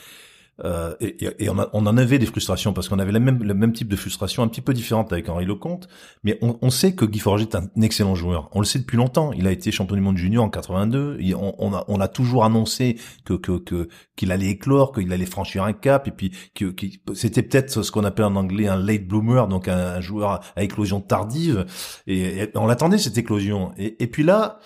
[0.64, 3.42] euh, et, et on, a, on, en avait des frustrations parce qu'on avait le même,
[3.42, 5.88] le même type de frustration un petit peu différente avec Henri Lecomte.
[6.24, 8.48] Mais on, on sait que Guy Forget est un excellent joueur.
[8.52, 9.32] On le sait depuis longtemps.
[9.32, 11.18] Il a été champion du monde junior en 82.
[11.34, 15.64] on, on, a, on a toujours annoncé que que qu'il allait éclore, qu'il allait franchir
[15.64, 16.74] un cap et puis que,
[17.14, 21.00] c'était peut-être ce qu'on appelle en anglais un late bloomer, donc un, joueur à éclosion
[21.00, 21.66] tardive.
[22.06, 23.72] Et, on l'attendait cette éclosion.
[23.76, 24.58] Et puis là,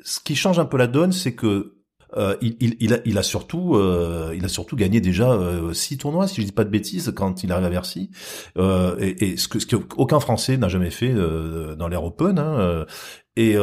[0.00, 1.73] ce qui change un peu la donne, c'est que
[2.16, 5.72] euh, il, il, il, a, il, a, surtout, euh, il a surtout gagné déjà euh,
[5.72, 8.10] six tournois, si je dis pas de bêtises, quand il arrive à Bercy.
[8.56, 12.38] Euh, et, et ce que, ce qu'aucun Français n'a jamais fait euh, dans l'ère Open.
[12.38, 12.86] Hein,
[13.36, 13.56] et,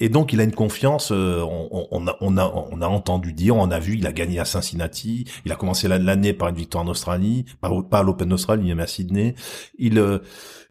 [0.00, 1.10] et, donc il a une confiance.
[1.10, 4.40] On, on, a, on, a, on a entendu dire, on a vu, il a gagné
[4.40, 5.24] à Cincinnati.
[5.44, 8.82] Il a commencé l'année par une victoire en Australie, pas, pas à l'Open d'Australie, mais
[8.82, 9.34] à Sydney.
[9.78, 9.98] Il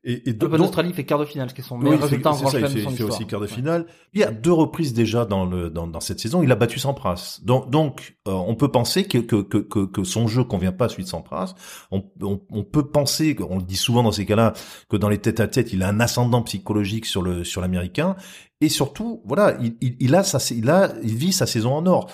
[0.06, 2.50] et, et L'Open d'Australie fait quart de finale, ce qui est son meilleur résultat en
[2.50, 3.86] Chelem Il fait aussi quart de finale.
[4.14, 6.78] Il y a deux reprises déjà dans le dans, dans cette saison, il a battu
[6.78, 7.40] Sampras.
[7.44, 10.90] Donc donc euh, on peut penser que que, que que son jeu convient pas à
[10.90, 11.56] celui de Sampras.
[11.90, 14.52] On, on, on peut penser, on le dit souvent dans ces cas-là,
[14.90, 18.18] que dans les têtes à tête, il a un ascendant psychologique sur le sur l'américain.
[18.62, 21.86] Et surtout, voilà, il, il, il a sa, il a, il vit sa saison en
[21.86, 22.10] or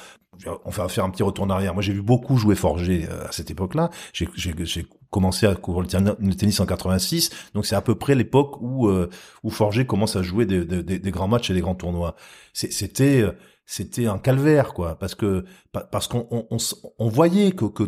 [0.66, 1.74] on va faire un petit retour en arrière.
[1.74, 3.90] Moi, j'ai vu beaucoup jouer Forger euh, à cette époque-là.
[4.14, 5.88] J'ai commencé à couvrir
[6.20, 9.10] le tennis en 86, donc c'est à peu près l'époque où euh,
[9.44, 12.16] où Forger commence à jouer des, des, des, grands matchs et des grands tournois.
[12.54, 13.32] C'était euh,
[13.72, 15.46] c'était un calvaire quoi parce que
[15.92, 16.58] parce qu'on on,
[16.98, 17.84] on, voyait que que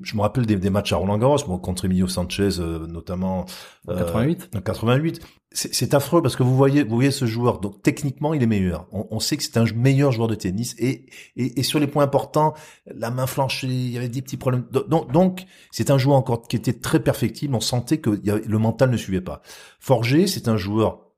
[0.00, 3.44] je me rappelle des, des matchs à Roland Garros contre Emilio Sanchez euh, notamment
[3.86, 5.20] en 88 en 88
[5.52, 7.58] c'est affreux parce que vous voyez vous voyez ce joueur.
[7.58, 8.86] Donc techniquement il est meilleur.
[8.92, 11.06] On, on sait que c'est un meilleur joueur de tennis et,
[11.36, 12.54] et, et sur les points importants
[12.86, 14.64] la main flanchée il y avait des petits problèmes.
[14.70, 17.54] Donc donc c'est un joueur encore qui était très perfectible.
[17.54, 19.42] On sentait que le mental ne suivait pas.
[19.80, 21.08] Forger c'est un joueur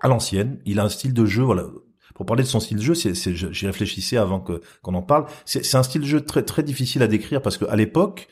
[0.00, 0.60] à l'ancienne.
[0.64, 1.66] Il a un style de jeu voilà
[2.14, 5.26] pour parler de son style de jeu, c'est, j'y réfléchissais avant que qu'on en parle.
[5.44, 8.28] C'est, un style de jeu très très difficile à décrire parce que à l'époque,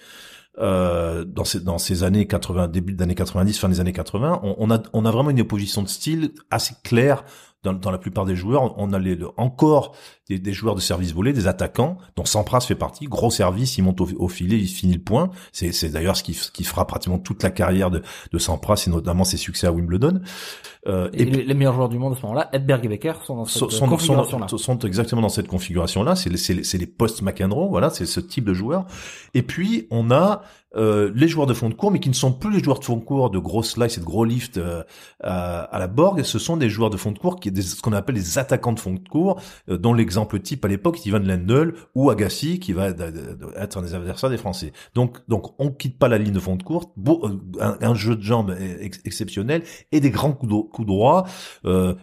[0.58, 4.40] euh, dans ces dans ces années 80, début des années 90, fin des années 80,
[4.44, 7.24] on, on, a on a vraiment une opposition de style assez claire
[7.62, 9.94] dans, dans la plupart des joueurs, on a les, encore
[10.28, 13.06] des, des, joueurs de service volé, des attaquants, dont Sampras fait partie.
[13.06, 15.30] Gros service, il monte au, filet, il finit le point.
[15.52, 19.24] C'est d'ailleurs ce qui, qui fera pratiquement toute la carrière de, de Sampras et notamment
[19.24, 20.20] ses succès à Wimbledon.
[20.86, 23.44] Euh, et, les meilleurs joueurs du monde à ce moment-là, Edberg et Becker, sont dans
[23.44, 24.48] cette configuration-là.
[24.48, 26.16] Sont, sont, exactement dans cette configuration-là.
[26.16, 28.86] C'est les, les post-McEnroe, voilà, c'est ce type de joueur.
[29.34, 30.42] Et puis on a
[30.74, 32.84] euh, les joueurs de fond de cours, mais qui ne sont plus les joueurs de
[32.84, 34.82] fond de cours de gros slice et de gros lift euh,
[35.22, 36.22] à, la Borg.
[36.22, 38.72] Ce sont des joueurs de fond de cours qui est ce qu'on appelle les attaquants
[38.72, 42.58] de fond de cours, euh, dont l'exemple type à l'époque est Ivan Lendl ou Agassi,
[42.58, 44.72] qui va être un des adversaires des Français.
[44.94, 46.92] Donc, donc on quitte pas la ligne de fond de cours,
[47.60, 48.56] un, jeu de jambes
[49.04, 51.26] exceptionnel et des grands coups, droits,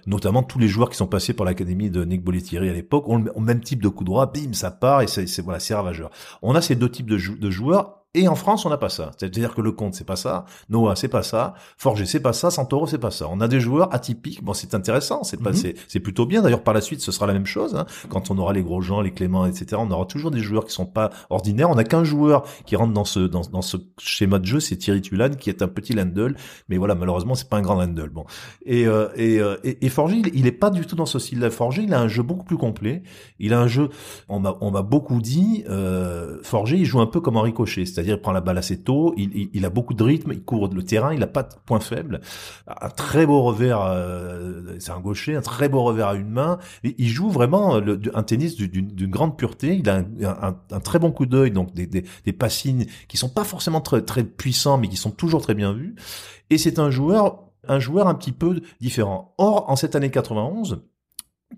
[0.05, 3.17] notamment tous les joueurs qui sont passés par l'académie de Nick Bollettieri à l'époque ont
[3.17, 6.09] le même type de coup droit, bim, ça part et c'est voilà, c'est ravageur.
[6.41, 9.11] On a ces deux types de, de joueurs et en France, on n'a pas ça.
[9.15, 10.45] C'est-à-dire que le compte, c'est pas ça.
[10.69, 11.53] Noah, c'est pas ça.
[11.77, 12.49] Forger, c'est pas ça.
[12.49, 13.27] Santoro, c'est pas ça.
[13.29, 14.43] On a des joueurs atypiques.
[14.43, 15.23] Bon, c'est intéressant.
[15.23, 15.73] C'est pas, mhm.
[15.87, 16.41] c'est plutôt bien.
[16.41, 17.75] D'ailleurs, par la suite, ce sera la même chose.
[17.75, 17.85] Hein.
[18.09, 20.73] Quand on aura les gros gens, les Clément, etc., on aura toujours des joueurs qui
[20.73, 21.69] sont pas ordinaires.
[21.69, 24.77] On n'a qu'un joueur qui rentre dans ce, dans, dans ce schéma de jeu, c'est
[24.77, 26.35] Thierry Tulane, qui est un petit Landel.
[26.67, 28.09] Mais voilà, malheureusement, c'est pas un grand Landel.
[28.09, 28.25] Bon.
[28.65, 31.19] Et, euh, et, euh, et, et Forger, il, il, est pas du tout dans ce
[31.19, 31.51] style-là.
[31.51, 33.03] Forger, il a un jeu beaucoup plus complet.
[33.37, 33.89] Il a un jeu,
[34.29, 37.85] on m'a, on m'a beaucoup dit, euh, Forger, il joue un peu comme Henri Cochet.
[37.99, 40.83] C'est-à-dire, il prend la balle assez tôt, il, a beaucoup de rythme, il court le
[40.83, 42.21] terrain, il n'a pas de point faible.
[42.65, 46.59] Un très beau revers, euh, c'est un gaucher, un très beau revers à une main.
[46.83, 49.75] il joue vraiment un tennis d'une grande pureté.
[49.75, 50.05] Il a
[50.71, 54.01] un, très bon coup d'œil, donc des, des, des passings qui sont pas forcément très,
[54.01, 55.95] très puissants, mais qui sont toujours très bien vus.
[56.49, 59.35] Et c'est un joueur un joueur un petit peu différent.
[59.37, 60.81] Or, en cette année 91,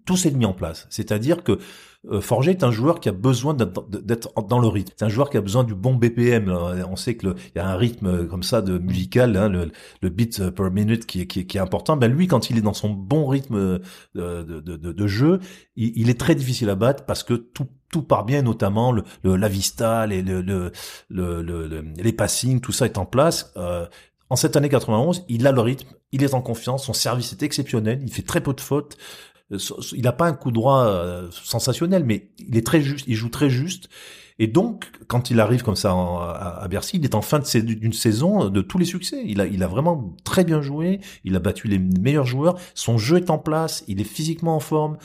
[0.06, 0.88] tout s'est mis en place.
[0.90, 1.60] C'est-à-dire que
[2.20, 4.92] Forger est un joueur qui a besoin d'être dans le rythme.
[4.98, 6.50] C'est un joueur qui a besoin du bon BPM.
[6.50, 10.10] On sait que il y a un rythme comme ça de musical, hein, le, le,
[10.10, 11.98] beat per minute qui est, qui, qui est important.
[11.98, 13.80] Ben lui, quand il est dans son bon rythme
[14.16, 15.40] de, de, de, de jeu,
[15.76, 19.04] il, il, est très difficile à battre parce que tout tout part bien, notamment le,
[19.24, 20.72] la vista, les, le, le,
[21.10, 23.52] le, les passings, tout ça est en place.
[23.58, 23.86] Euh,
[24.30, 27.44] en cette année 91, il a le rythme, il est en confiance, son service est
[27.44, 28.98] exceptionnel, il fait très peu de fautes.
[29.52, 29.58] Euh,
[29.94, 33.30] il n'a pas un coup droit euh, sensationnel, mais il est très juste, il joue
[33.30, 33.90] très juste.
[34.40, 38.50] Et donc, quand il arrive comme ça à, Bercy, il est en fin d'une saison
[38.50, 39.22] de tous les succès.
[39.24, 41.00] Il a, il a vraiment très bien joué.
[41.24, 42.58] Il a battu les meilleurs joueurs.
[42.74, 43.84] Son jeu est en place.
[43.88, 44.98] Il est physiquement en forme.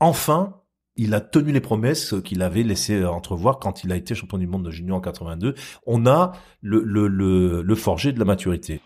[0.00, 0.56] Enfin,
[0.96, 4.48] il a tenu les promesses qu'il avait laissé entrevoir quand il a été champion du
[4.48, 5.54] monde de junior en 82.
[5.86, 8.80] On a le, le, le, le forger de la maturité.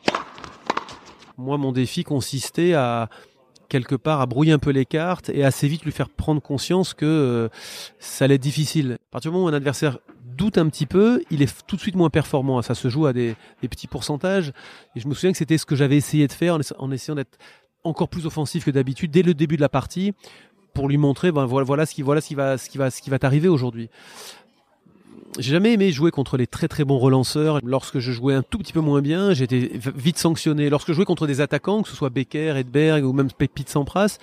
[1.38, 3.08] Moi, mon défi consistait à
[3.68, 6.94] quelque part à brouiller un peu les cartes et assez vite lui faire prendre conscience
[6.94, 7.48] que euh,
[7.98, 8.98] ça allait être difficile.
[9.10, 9.98] À partir du moment où un adversaire
[10.36, 12.60] doute un petit peu, il est tout de suite moins performant.
[12.62, 14.52] Ça se joue à des, petits pourcentages.
[14.94, 17.38] Et je me souviens que c'était ce que j'avais essayé de faire en, essayant d'être
[17.84, 20.12] encore plus offensif que d'habitude dès le début de la partie
[20.74, 22.90] pour lui montrer ben voilà, voilà ce qui voilà ce qui va ce qui va
[22.90, 23.88] ce qui va t'arriver aujourd'hui
[25.38, 27.60] j'ai jamais aimé jouer contre les très très bons relanceurs.
[27.64, 30.70] Lorsque je jouais un tout petit peu moins bien, j'étais vite sanctionné.
[30.70, 34.18] Lorsque je jouais contre des attaquants, que ce soit Becker, Edberg ou même Pete Sampras,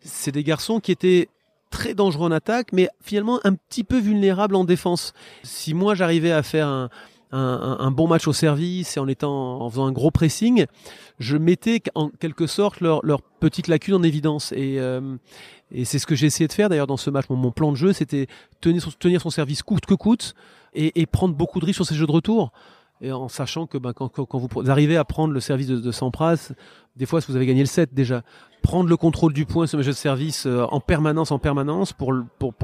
[0.00, 1.28] c'est des garçons qui étaient
[1.70, 5.14] très dangereux en attaque, mais finalement un petit peu vulnérables en défense.
[5.42, 6.88] Si moi j'arrivais à faire
[7.32, 10.66] un, bon match au service et en étant en faisant un gros pressing,
[11.18, 14.52] je mettais en quelque sorte leur, leur petite lacune en évidence.
[14.56, 15.16] Euh,
[15.72, 17.26] et c'est ce que j'ai essayé de faire d'ailleurs dans ce match.
[17.30, 18.26] Mon, plan de jeu, c'était
[18.60, 20.34] tenir son, tenir son service coûte que coûte
[20.74, 22.52] et, prendre beaucoup de risques sur ces jeux de retour.
[23.00, 26.52] Et en sachant que ben, quand, vous arrivez à prendre le service de, de Sampras,
[26.94, 28.22] des fois, vous avez gagné le set déjà,
[28.62, 32.12] prendre le contrôle du point mes jeux de service euh, en permanence, en permanence, pour,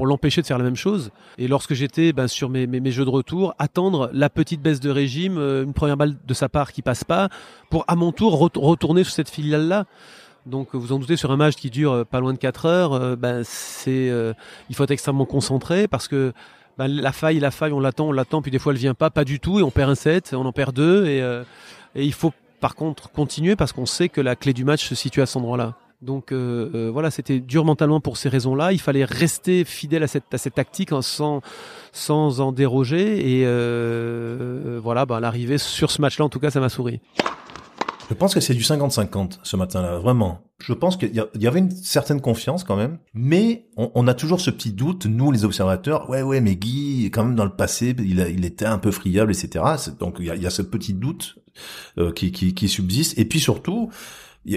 [0.05, 1.11] l'empêcher de faire la même chose.
[1.37, 5.37] Et lorsque j'étais ben, sur mes, jeux de retour, attendre la petite baisse de régime,
[5.37, 7.29] euh, une première balle de sa part qui passe pas,
[7.69, 9.85] pour à mon tour retourner sur cette filiale-là.
[10.49, 12.93] Donc vous en doutez sur un match qui dure euh, pas loin de 4 heures,
[12.93, 14.33] euh, ben c'est euh,
[14.69, 16.33] il faut être extrêmement concentré parce que
[16.77, 19.09] ben, la faille, la faille, on l'attend, on l'attend, puis des fois elle vient pas,
[19.09, 21.23] pas du tout, et on perd un set, on en perd deux, et,
[21.95, 25.21] il faut par contre continuer parce qu'on sait que la clé du match se situe
[25.21, 25.75] à cet endroit-là.
[26.01, 28.71] Donc voilà, c'était dur mentalement pour ces raisons-là.
[28.71, 31.41] Il fallait rester fidèle à cette, tactique hein, sans,
[31.91, 33.41] sans en déroger.
[33.41, 37.01] Et voilà, ben, l'arrivée sur ce match-là, en tout cas, ça m'a souri.
[38.09, 40.41] Je pense que c'est du 50-50 ce matin-là, vraiment.
[40.59, 44.49] Je pense qu'il y, avait une certaine confiance quand même, mais on, a toujours ce
[44.49, 48.19] petit doute, nous les observateurs, ouais ouais, mais Guy, quand même dans le passé, il,
[48.19, 49.63] a, était un peu friable, etc.
[49.99, 51.37] Donc il y a, ce petit doute
[51.97, 53.17] euh, qui, qui, qui subsiste.
[53.17, 53.91] Et puis surtout,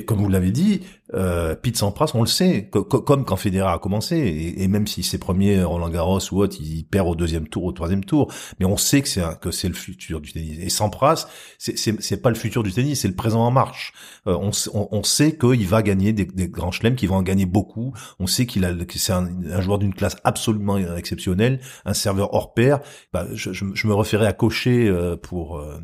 [0.00, 0.80] comme vous l'avez dit,
[1.14, 5.18] euh, Pete Sampras, on le sait, comme quand Federer a commencé, et, même si ses
[5.18, 8.76] premiers Roland Garros ou autre, il perd au deuxième tour, au troisième tour, mais on
[8.76, 10.58] sait que c'est que c'est le futur du tennis.
[10.60, 11.26] Et Sampras,
[11.58, 13.92] c'est pas le futur du tennis, c'est le présent en marche.
[14.26, 17.46] Euh, on, on, sait qu'il va gagner des, des grands chelems, qu'il va en gagner
[17.46, 17.92] beaucoup.
[18.18, 22.32] On sait qu'il a que c'est un, un, joueur d'une classe absolument exceptionnelle, un serveur
[22.34, 22.80] hors pair.
[23.12, 25.80] Bah, je, je, je me référais à Cochet euh, pour euh,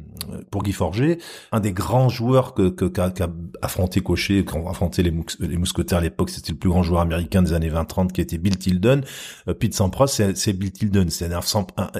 [0.51, 1.19] pour Guy Forger,
[1.53, 3.23] un des grands joueurs que qu'a qu
[3.61, 7.43] affronté Cochet, quand affronté les les mousquetaires à l'époque, c'était le plus grand joueur américain
[7.43, 9.03] des années 20-30 qui était Bill Tilden.
[9.49, 11.11] Euh, Pete Sampras, c'est Bill Tilden.
[11.11, 11.29] C'est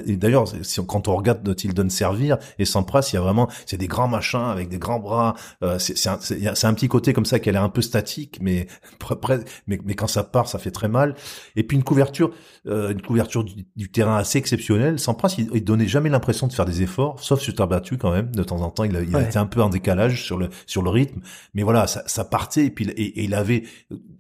[0.07, 0.45] et d'ailleurs,
[0.87, 4.41] quand on regarde Tilden servir et Sampras, il y a vraiment, c'est des grands machins
[4.41, 5.35] avec des grands bras.
[5.63, 6.19] Euh, c'est un,
[6.63, 8.67] un, petit côté comme ça qu'elle est un peu statique, mais,
[9.67, 11.15] mais mais quand ça part, ça fait très mal.
[11.57, 12.31] Et puis une couverture,
[12.67, 14.99] euh, une couverture du, terrain assez exceptionnelle.
[14.99, 18.13] Sampras, il, il donnait jamais l'impression de faire des efforts, sauf sur terre battue quand
[18.13, 18.31] même.
[18.35, 20.83] De temps en temps, il, a, il été un peu en décalage sur le sur
[20.83, 21.21] le rythme,
[21.55, 23.65] mais voilà, ça, ça partait et puis et, il avait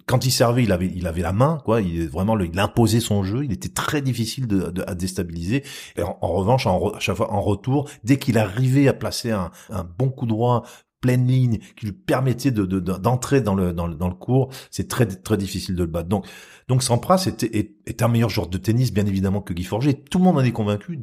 [0.06, 1.80] quand il servait, il avait il avait la main quoi.
[1.80, 3.44] Il vraiment il imposait son jeu.
[3.44, 5.64] Il était très difficile de, de à déstabiliser.
[5.96, 9.50] Et en, revanche, en, à chaque fois en retour, dès qu'il arrivait à placer un,
[9.70, 10.64] un bon coup droit
[11.00, 14.88] pleine ligne qui lui permettait de d'entrer dans le dans le dans le cours, c'est
[14.88, 16.08] très très difficile de le battre.
[16.08, 16.26] Donc
[16.68, 19.94] donc Sampras était est, est, un meilleur joueur de tennis bien évidemment que Guy Forger.
[19.94, 20.98] Tout le monde en est convaincu,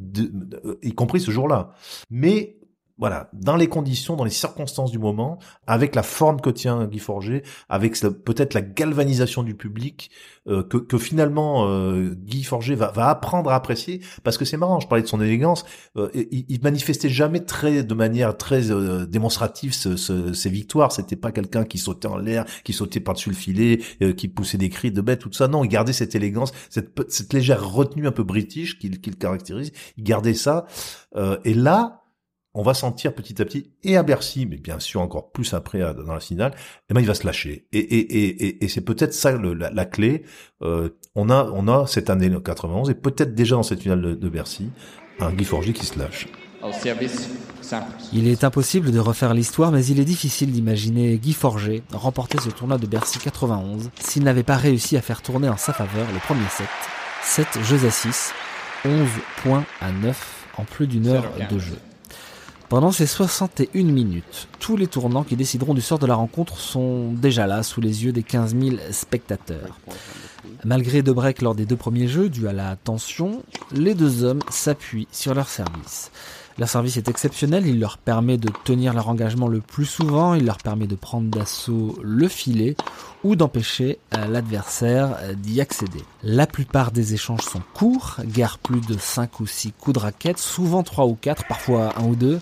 [0.82, 1.72] y compris ce jour-là.
[2.10, 2.55] Mais
[2.98, 6.98] voilà, dans les conditions, dans les circonstances du moment, avec la forme que tient Guy
[6.98, 10.10] Forger, avec peut-être la galvanisation du public,
[10.48, 14.56] euh, que, que, finalement euh, Guy Forger va, va, apprendre à apprécier, parce que c'est
[14.56, 18.62] marrant, je parlais de son élégance, euh, il, il, manifestait jamais très de manière très
[19.06, 23.28] démonstrative ce, ce, ses victoires, c'était pas quelqu'un qui sautait en l'air, qui sautait par-dessus
[23.28, 23.80] le filet,
[24.16, 27.32] qui poussait des cris de bête, tout ça, non, il gardait cette élégance, cette, cette
[27.34, 30.64] légère retenue un peu british qui, qui le caractérise, il gardait ça,
[31.44, 32.05] et là,
[32.56, 35.78] on va sentir petit à petit, et à Bercy, mais bien sûr encore plus après
[35.78, 36.52] dans la finale,
[36.88, 37.66] eh ben il va se lâcher.
[37.72, 40.24] Et, et, et, et c'est peut-être ça la, clé.
[40.62, 44.28] Euh, on a on a cette année 91 et peut-être déjà dans cette finale de,
[44.30, 44.70] Bercy,
[45.20, 46.28] un Guy Forgy qui se lâche.
[48.14, 52.48] Il est impossible de refaire l'histoire, mais il est difficile d'imaginer Guy Forger remporter ce
[52.48, 56.18] tournoi de Bercy 91 s'il n'avait pas réussi à faire tourner en sa faveur le
[56.20, 56.68] premier set.
[57.22, 58.32] 7 jeux à 6,
[58.86, 59.08] 11
[59.42, 61.76] points à 9 en plus d'une heure de jeu.
[62.68, 67.12] Pendant ces 61 minutes, tous les tournants qui décideront du sort de la rencontre sont
[67.12, 69.78] déjà là sous les yeux des 15 000 spectateurs.
[70.64, 74.42] Malgré deux breaks lors des deux premiers jeux, dû à la tension, les deux hommes
[74.50, 76.10] s'appuient sur leur service.
[76.58, 80.46] Leur service est exceptionnel, il leur permet de tenir leur engagement le plus souvent, il
[80.46, 82.76] leur permet de prendre d'assaut le filet
[83.24, 86.02] ou d'empêcher euh, l'adversaire euh, d'y accéder.
[86.22, 90.38] La plupart des échanges sont courts, guère plus de 5 ou 6 coups de raquette,
[90.38, 92.40] souvent 3 ou 4, parfois 1 ou 2.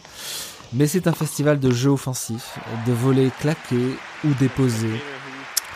[0.74, 5.02] Mais c'est un festival de jeux offensifs, de volets claqués ou déposés,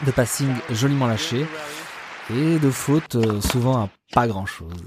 [0.07, 1.47] de passing joliment lâchés
[2.31, 4.85] et de fautes euh, souvent à pas grand chose.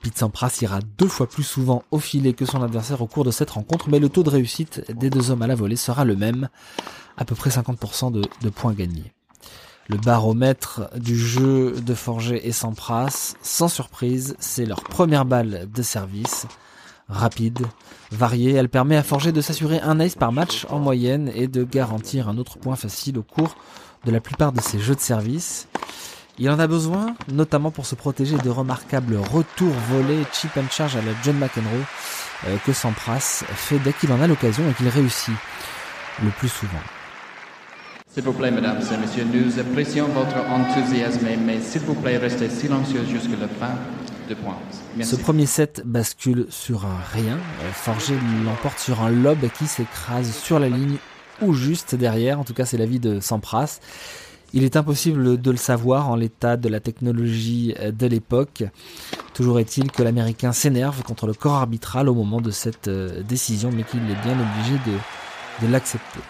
[0.00, 3.30] Pete Sampras ira deux fois plus souvent au filet que son adversaire au cours de
[3.30, 6.16] cette rencontre, mais le taux de réussite des deux hommes à la volée sera le
[6.16, 6.48] même,
[7.16, 9.12] à peu près 50% de, points gagnés.
[9.88, 15.82] Le baromètre du jeu de Forger et Sampras, sans surprise, c'est leur première balle de
[15.82, 16.46] service.
[17.08, 17.66] Rapide,
[18.10, 21.64] variée, elle permet à Forger de s'assurer un ace par match en moyenne et de
[21.64, 23.56] garantir un autre point facile au cours
[24.06, 25.68] de la plupart de ses jeux de service.
[26.36, 30.96] Il en a besoin, notamment pour se protéger de remarquables retours volés chip and charge
[30.96, 31.84] à la John McEnroe
[32.48, 35.34] euh, que Sampras fait dès qu'il en a l'occasion et qu'il réussit
[36.24, 36.82] le plus souvent.
[38.12, 42.48] S'il vous plaît, mesdames et messieurs, nous apprécions votre enthousiasme, mais s'il vous plaît, restez
[42.48, 43.74] silencieux jusqu'à la fin
[44.28, 44.58] de points.
[45.02, 47.34] Ce premier set bascule sur un rien.
[47.34, 50.96] Euh, Forger l'emporte sur un lob qui s'écrase sur la ligne
[51.42, 52.40] ou juste derrière.
[52.40, 53.78] En tout cas, c'est l'avis de Sampras.
[54.56, 58.62] Il est impossible de le savoir en l'état de la technologie euh, de l'époque.
[59.34, 63.72] Toujours est-il que l'Américain s'énerve contre le corps arbitral au moment de cette euh, décision,
[63.74, 66.20] mais qu'il est bien obligé de, l'accepter.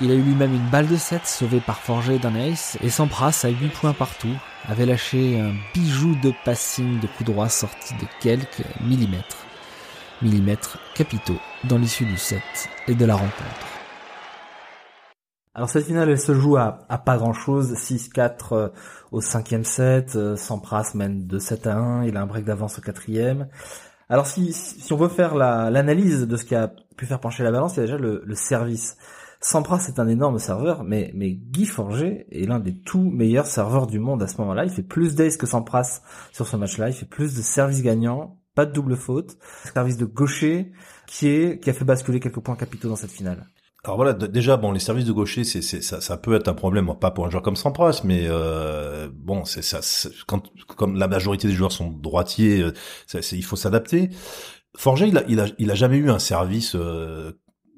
[0.00, 3.42] Il a eu lui-même une balle de 7 sauvée par Forger d'un ace et Sampras
[3.44, 4.34] à 8 points partout
[4.66, 9.46] avait lâché un bijou de passing de coup droit sorti de quelques millimètres.
[10.20, 12.42] Millimètres capitaux dans l'issue du set
[12.88, 13.71] et de la rencontre.
[15.54, 16.72] Alors cette finale, elle se joue à,
[17.04, 18.68] pas grand-chose, 6-4 euh,
[19.10, 22.78] au cinquième set, euh, Sampras mène de 7 à 1, il a un break d'avance
[22.78, 23.48] au quatrième.
[24.08, 27.52] Alors si, si on veut faire l'analyse de ce qui a pu faire pencher la
[27.52, 28.96] balance, il y a déjà le, service.
[29.40, 33.86] Sampras est un énorme serveur, mais, mais Guy Forger est l'un des tout meilleurs serveurs
[33.86, 34.64] du monde à ce moment-là.
[34.64, 36.00] Il fait plus d'ace que Sampras
[36.32, 39.36] sur ce match-là, il fait plus de services gagnants, pas de double faute,
[39.74, 40.72] service de gaucher
[41.06, 43.46] qui est qui a fait basculer quelques points capitaux dans cette finale.
[43.84, 46.94] Alors voilà, déjà bon, les services de gaucher, c'est, ça, ça peut être un problème,
[47.00, 49.80] pas pour un joueur comme Sampras, mais euh, bon, c'est ça.
[50.28, 54.10] Quand comme la majorité des joueurs sont droitiers, euh, il faut s'adapter.
[54.76, 57.32] Forger, il a, il a, il a jamais eu un service euh,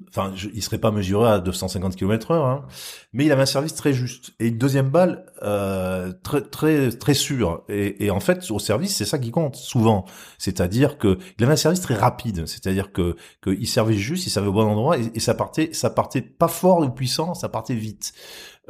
[0.09, 2.65] enfin, il serait pas mesuré à 250 km heure, hein,
[3.13, 7.13] mais il avait un service très juste et une deuxième balle euh, très très très
[7.13, 7.63] sûre.
[7.69, 10.05] Et, et, en fait, au service, c'est ça qui compte souvent.
[10.37, 12.45] C'est-à-dire que il avait un service très rapide.
[12.45, 16.21] C'est-à-dire que qu'il servait juste, il servait au bon endroit et, ça partait ça partait
[16.21, 18.13] pas fort ou puissant, ça partait vite.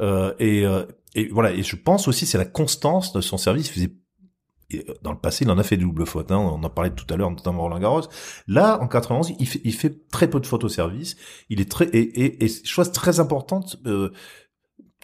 [0.00, 1.52] Euh, et, euh, et voilà.
[1.52, 3.72] Et je pense aussi c'est la constance de son service.
[4.74, 6.30] Euh, dans le passé, il en a fait des doubles fautes.
[6.30, 6.38] Hein.
[6.38, 8.02] On en parlait tout à l'heure, notamment Roland Garros.
[8.48, 11.16] Là, en 91, il fait, il fait très peu de fautes au service.
[11.48, 14.10] Il est très et, et, et chose très importante euh,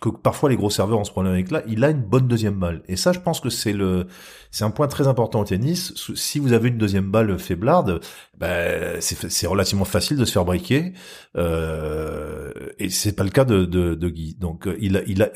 [0.00, 1.62] que parfois les gros serveurs ont ce problème avec là.
[1.68, 2.82] Il a une bonne deuxième balle.
[2.88, 4.08] Et ça, je pense que c'est le
[4.50, 5.94] c'est un point très important au tennis.
[6.16, 8.00] Si vous avez une deuxième balle faiblarde,
[8.36, 10.92] ben, c'est relativement facile de se faire briquer.
[11.36, 14.34] Euh, et c'est pas le cas de, de, de Guy.
[14.40, 15.30] Donc il a, il a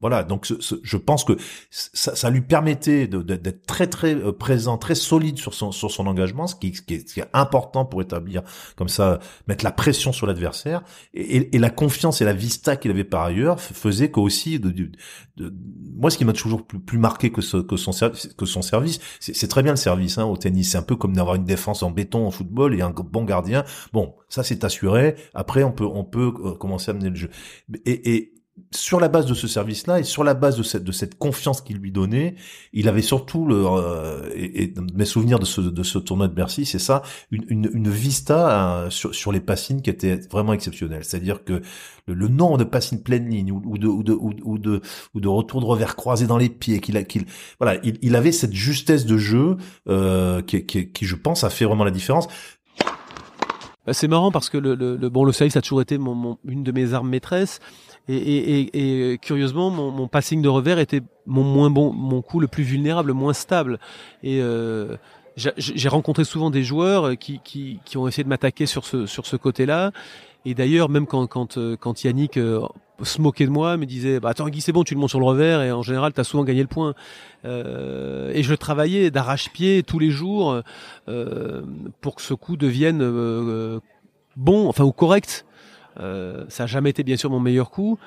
[0.00, 0.46] voilà, donc
[0.82, 1.32] je pense que
[1.70, 6.06] ça, ça lui permettait d'être très très euh, présent, très solide sur son sur son
[6.06, 8.42] engagement, ce qui, qui, est, qui est, important pour établir
[8.76, 10.82] comme ça, mettre la pression sur l'adversaire
[11.14, 14.90] et, et, la confiance et la vista qu'il avait par ailleurs faisait qu'aussi de, de,
[15.38, 15.54] de,
[15.96, 18.60] moi ce qui m'a toujours plus, plus, marqué que, ce, que son service, que son
[18.60, 21.44] service, c'est très bien le service hein, au tennis, c'est un peu comme d'avoir une
[21.44, 23.64] défense en béton en football et un bon gardien.
[23.94, 25.16] Bon, ça c'est assuré.
[25.32, 27.30] Après on peut on peut euh, commencer à mener le jeu
[27.86, 28.35] et, et
[28.70, 31.60] sur la base de ce service-là et sur la base de cette, de cette confiance
[31.60, 32.34] qu'il lui donnait,
[32.72, 36.64] il avait surtout le euh, et, mes souvenirs de ce, de ce tournoi de Bercy,
[36.64, 41.04] c'est ça, une, une, une vista euh, sur, sur les passines qui était vraiment exceptionnelle.
[41.04, 41.60] C'est-à-dire que
[42.06, 44.80] le, nombre de passines pleine ligne ou, de ou de ou, de
[45.14, 47.26] ou de retour de revers croisé dans les pieds, qu'il a qu'il
[47.60, 49.56] voilà, il, il, avait cette justesse de jeu
[49.88, 52.28] euh, qui, qui, qui, je pense, a fait vraiment la différence.
[53.86, 56.38] Bah, c'est marrant parce que le, le, bon le service a toujours été mon, mon,
[56.44, 57.60] une de mes armes maîtresses.
[58.08, 62.38] Et, et, et, curieusement, mon, mon, passing de revers était mon moins bon, mon coup
[62.38, 63.80] le plus vulnérable, le moins stable.
[64.22, 64.96] Et euh,
[65.36, 69.26] j'ai rencontré souvent des joueurs qui, qui, qui ont essayé de m'attaquer sur ce, sur
[69.26, 69.90] ce côté-là.
[70.44, 72.60] Et d'ailleurs, même quand, quand, euh, quand Yannick euh,
[73.02, 75.20] se moquait de moi, me disait bah, Attends, Guy, c'est bon, tu le montes sur
[75.20, 76.94] le revers, et en général, tu as souvent gagné le point.
[77.44, 80.62] Euh, et je travaillais d'arrache-pied tous les jours
[81.08, 81.62] euh,
[82.00, 83.80] pour que ce coup devienne euh,
[84.36, 85.45] bon, enfin, ou correct.
[86.00, 87.98] Euh, ça n'a jamais été bien sûr mon meilleur coup,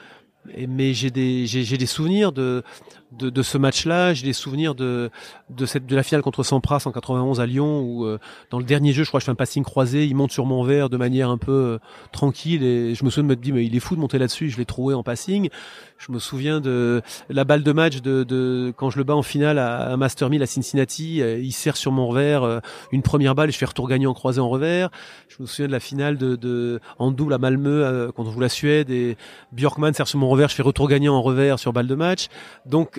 [0.68, 2.64] mais j'ai des j'ai des souvenirs de
[3.12, 4.14] de, de ce match-là.
[4.14, 5.10] J'ai des souvenirs de
[5.50, 8.20] de cette de la finale contre Sampras en 91 à Lyon où euh,
[8.52, 10.64] dans le dernier jeu, je crois je fais un passing croisé, il monte sur mon
[10.64, 11.80] verre de manière un peu euh,
[12.12, 14.50] tranquille et je me souviens de me dire mais il est fou de monter là-dessus.
[14.50, 15.50] Je l'ai trouvé en passing.
[15.98, 19.24] Je me souviens de la balle de match de, de quand je le bats en
[19.24, 21.22] finale à, à Master 1000 à Cincinnati.
[21.22, 24.40] Euh, il sert sur mon revers une première balle et je fais retour gagnant croisé
[24.40, 24.90] en revers.
[25.28, 28.50] Je me souviens de la finale de, de en double à Malmö on joue la
[28.50, 29.18] Suède et
[29.52, 30.50] Björkman sert sur mon revers.
[30.50, 32.28] Je fais retour gagnant en revers sur balle de match.
[32.66, 32.99] Donc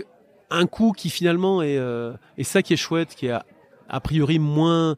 [0.51, 3.33] un coup qui finalement est, euh, et ça qui est chouette, qui est
[3.89, 4.97] a, priori moins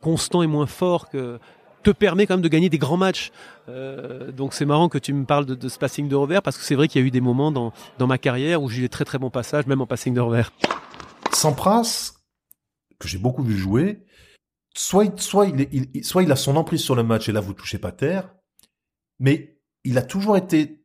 [0.00, 1.38] constant et moins fort que
[1.82, 3.32] te permet quand même de gagner des grands matchs.
[3.68, 6.56] Euh, donc c'est marrant que tu me parles de, de ce passing de revers parce
[6.56, 8.78] que c'est vrai qu'il y a eu des moments dans, dans ma carrière où j'ai
[8.78, 10.52] eu des très très bons passages, même en passing de revers.
[11.32, 12.12] Sampras,
[12.98, 14.04] que j'ai beaucoup vu jouer,
[14.74, 17.54] soit, soit, il, il, soit il a son emprise sur le match et là vous
[17.54, 18.34] touchez pas terre,
[19.18, 20.81] mais il a toujours été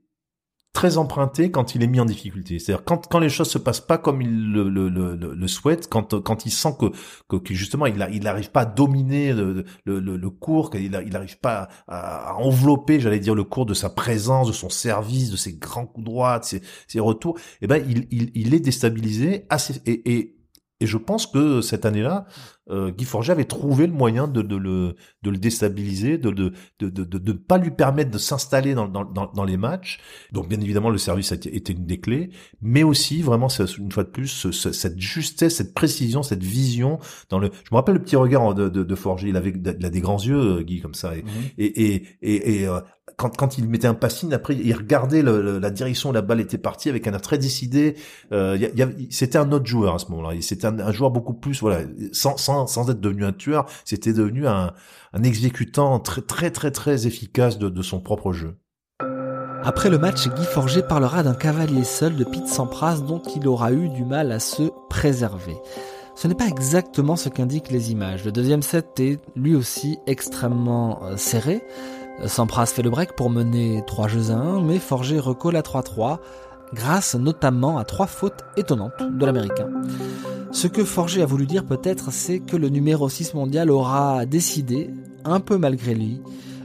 [0.78, 2.60] très emprunté quand il est mis en difficulté.
[2.60, 5.90] C'est-à-dire quand quand les choses se passent pas comme il le, le, le, le souhaite,
[5.90, 9.66] quand quand il sent que que, justement il a, il n'arrive pas à dominer le
[9.86, 13.90] le, le, cours, qu'il il n'arrive pas à, envelopper, j'allais dire le cours de sa
[13.90, 17.84] présence, de son service, de ses grands coups droits, de ses, ses retours, eh ben
[17.90, 20.38] il, il, il est déstabilisé assez et, et
[20.80, 22.28] et je pense que cette année-là,
[22.70, 26.34] euh, Guy Forget avait trouvé le moyen de, de, le, de le déstabiliser, de ne
[26.36, 30.00] de, de, de, de, pas lui permettre de s'installer dans, dans, dans, les matchs.
[30.32, 32.30] Donc bien évidemment, le service a été une des clés,
[32.62, 33.48] mais aussi vraiment,
[33.78, 37.00] une fois de plus, cette justesse, cette précision, cette vision.
[37.30, 39.86] Dans le, je me rappelle le petit regard de, de, de Forger, il avait il
[39.86, 41.30] a des grands yeux, Guy, comme ça, et, mhm.
[41.58, 42.80] et, et, et, euh,
[43.16, 46.42] quand, quand il mettait un passing, après il regardait le, la direction où la balle
[46.42, 47.96] était partie avec un air très décidé.
[48.32, 48.58] Euh,
[49.10, 50.40] c'était un autre joueur à ce moment-là.
[50.42, 54.14] C'était un, un, joueur beaucoup plus, voilà, sans, sans, sans être devenu un tueur, c'était
[54.14, 54.74] devenu un,
[55.24, 58.58] exécutant très très très efficace de, son propre jeu.
[59.64, 63.74] Après le match, Guy Forger parlera d'un cavalier seul de Pete Sampras dont il aura
[63.74, 65.58] eu du mal à se préserver.
[66.16, 68.24] Ce n'est pas exactement ce qu'indiquent les images.
[68.24, 71.62] Le deuxième set est lui aussi extrêmement euh, serré.
[72.26, 76.18] Sampras fait le break pour mener 3 jeux à 1, mais Forger recolle à 3-3,
[76.74, 79.70] grâce notamment à trois fautes étonnantes de l'américain.
[80.52, 84.90] Ce que Forger a voulu dire peut-être, c'est que le numéro 6 mondial aura décidé,
[85.26, 86.22] un peu malgré lui,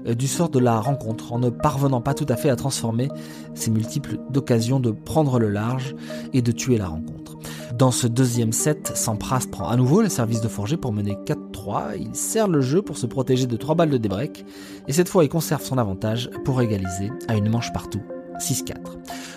[0.06, 3.08] euh, du sort de la rencontre en ne parvenant pas tout à fait à transformer
[3.54, 5.94] ses multiples occasions de prendre le large
[6.32, 7.36] et de tuer la rencontre.
[7.74, 11.96] Dans ce deuxième set, Sampras prend à nouveau le service de Forger pour mener 4-3.
[11.98, 14.44] Il sert le jeu pour se protéger de 3 balles de débreak
[14.86, 18.02] et cette fois il conserve son avantage pour égaliser à une manche partout.
[18.38, 18.74] 6-4.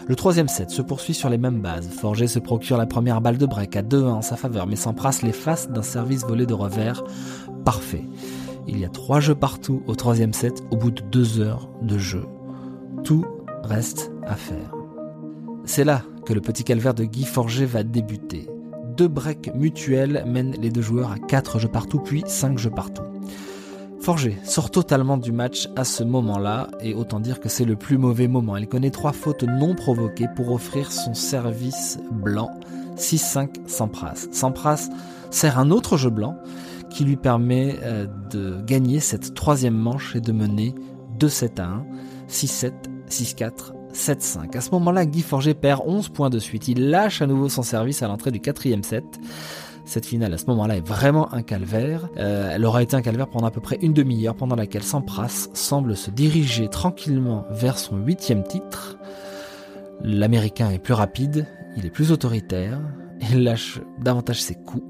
[0.07, 1.87] Le troisième set se poursuit sur les mêmes bases.
[1.87, 5.19] Forger se procure la première balle de break à 2-1 en sa faveur, mais Sampras
[5.23, 7.03] l'efface d'un service volé de revers
[7.63, 8.03] parfait.
[8.67, 11.97] Il y a trois jeux partout au troisième set au bout de deux heures de
[11.97, 12.25] jeu.
[13.03, 13.25] Tout
[13.63, 14.73] reste à faire.
[15.65, 18.47] C'est là que le petit calvaire de Guy Forger va débuter.
[18.97, 23.03] Deux breaks mutuels mènent les deux joueurs à quatre jeux partout, puis cinq jeux partout.
[24.05, 27.97] Forger sort totalement du match à ce moment-là, et autant dire que c'est le plus
[27.97, 28.55] mauvais moment.
[28.55, 32.51] Il connaît trois fautes non provoquées pour offrir son service blanc.
[32.97, 34.27] 6-5 Sampras.
[34.31, 34.89] Sampras
[35.31, 36.37] sert un autre jeu blanc
[36.91, 40.75] qui lui permet euh, de gagner cette troisième manche et de mener
[41.17, 41.85] 2-7 à 1,
[42.29, 42.73] 6-7,
[43.09, 43.51] 6-4,
[43.91, 44.55] 7-5.
[44.55, 46.67] À ce moment-là, Guy Forger perd 11 points de suite.
[46.67, 49.03] Il lâche à nouveau son service à l'entrée du quatrième set.
[49.85, 52.09] Cette finale à ce moment-là est vraiment un calvaire.
[52.17, 55.47] Euh, elle aura été un calvaire pendant à peu près une demi-heure pendant laquelle Sampras
[55.53, 58.97] semble se diriger tranquillement vers son huitième titre.
[60.01, 62.79] L'américain est plus rapide, il est plus autoritaire,
[63.29, 64.83] il lâche davantage ses coups.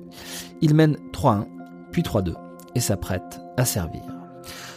[0.61, 1.45] Il mène 3-1,
[1.91, 2.33] puis 3-2,
[2.73, 4.14] et s'apprête à servir.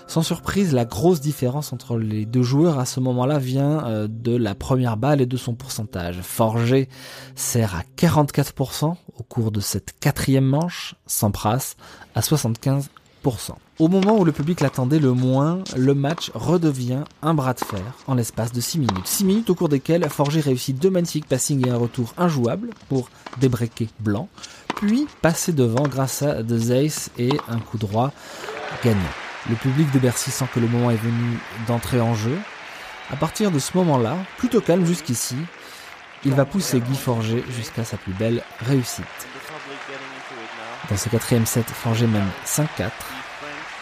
[0.08, 4.34] Sans surprise, la grosse différence entre les deux joueurs à ce moment-là vient euh, de
[4.34, 6.20] la première balle et de son pourcentage.
[6.22, 6.88] Forger
[7.36, 11.76] sert à 44% au cours de cette quatrième manche, Sampras
[12.14, 12.88] à 75%.
[13.78, 17.82] Au moment où le public l'attendait le moins, le match redevient un bras de fer
[18.06, 19.06] en l'espace de 6 minutes.
[19.06, 23.10] 6 minutes au cours desquelles Forger réussit deux magnifiques passings et un retour injouable pour
[23.38, 24.28] débreaker blanc,
[24.76, 28.12] puis passer devant grâce à deux aces et un coup droit
[28.82, 29.27] gagnant.
[29.48, 32.36] Le public de Bercy sent que le moment est venu d'entrer en jeu.
[33.10, 35.36] À partir de ce moment-là, plutôt calme jusqu'ici,
[36.24, 39.04] il va pousser Guy Forger jusqu'à sa plus belle réussite.
[40.90, 42.90] Dans ce quatrième set, Forger mène 5-4.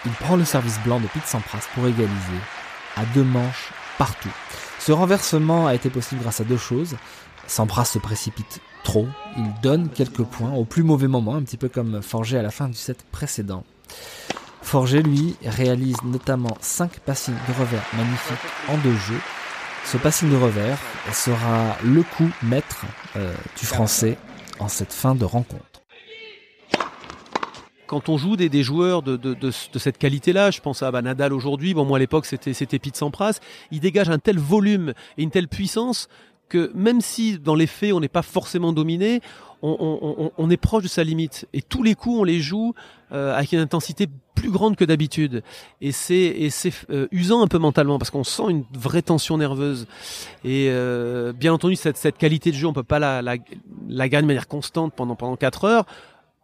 [0.04, 2.40] Il prend le service blanc de Pete Sampras pour égaliser
[2.96, 4.32] à deux manches partout.
[4.78, 6.96] Ce renversement a été possible grâce à deux choses.
[7.48, 11.68] Sampras se précipite trop, il donne quelques points au plus mauvais moment, un petit peu
[11.68, 13.64] comme Forger à la fin du set précédent.
[14.66, 19.20] Forger, lui, réalise notamment 5 passings de revers magnifiques en deux jeux.
[19.84, 20.76] Ce passing de revers
[21.12, 24.18] sera le coup maître euh, du français
[24.58, 25.62] en cette fin de rencontre.
[27.86, 31.98] Quand on joue des, joueurs de, cette qualité-là, je pense à Nadal aujourd'hui, bon moi
[31.98, 33.38] à l'époque c'était c'était Pete Sampras,
[33.70, 36.08] il dégage un tel volume et une telle puissance
[36.48, 39.20] que même si dans les faits on n'est pas forcément dominé,
[39.62, 41.48] on, est proche de sa limite.
[41.52, 42.74] Et tous les coups on les joue
[43.12, 45.42] euh, avec une intensité plus grande que d'habitude.
[45.80, 46.50] Et c'est
[46.90, 49.86] euh, usant un peu mentalement parce qu'on sent une vraie tension nerveuse.
[50.44, 54.48] Et euh, bien entendu cette, qualité de jeu on peut pas la, gagner de manière
[54.48, 55.86] constante pendant pendant quatre heures.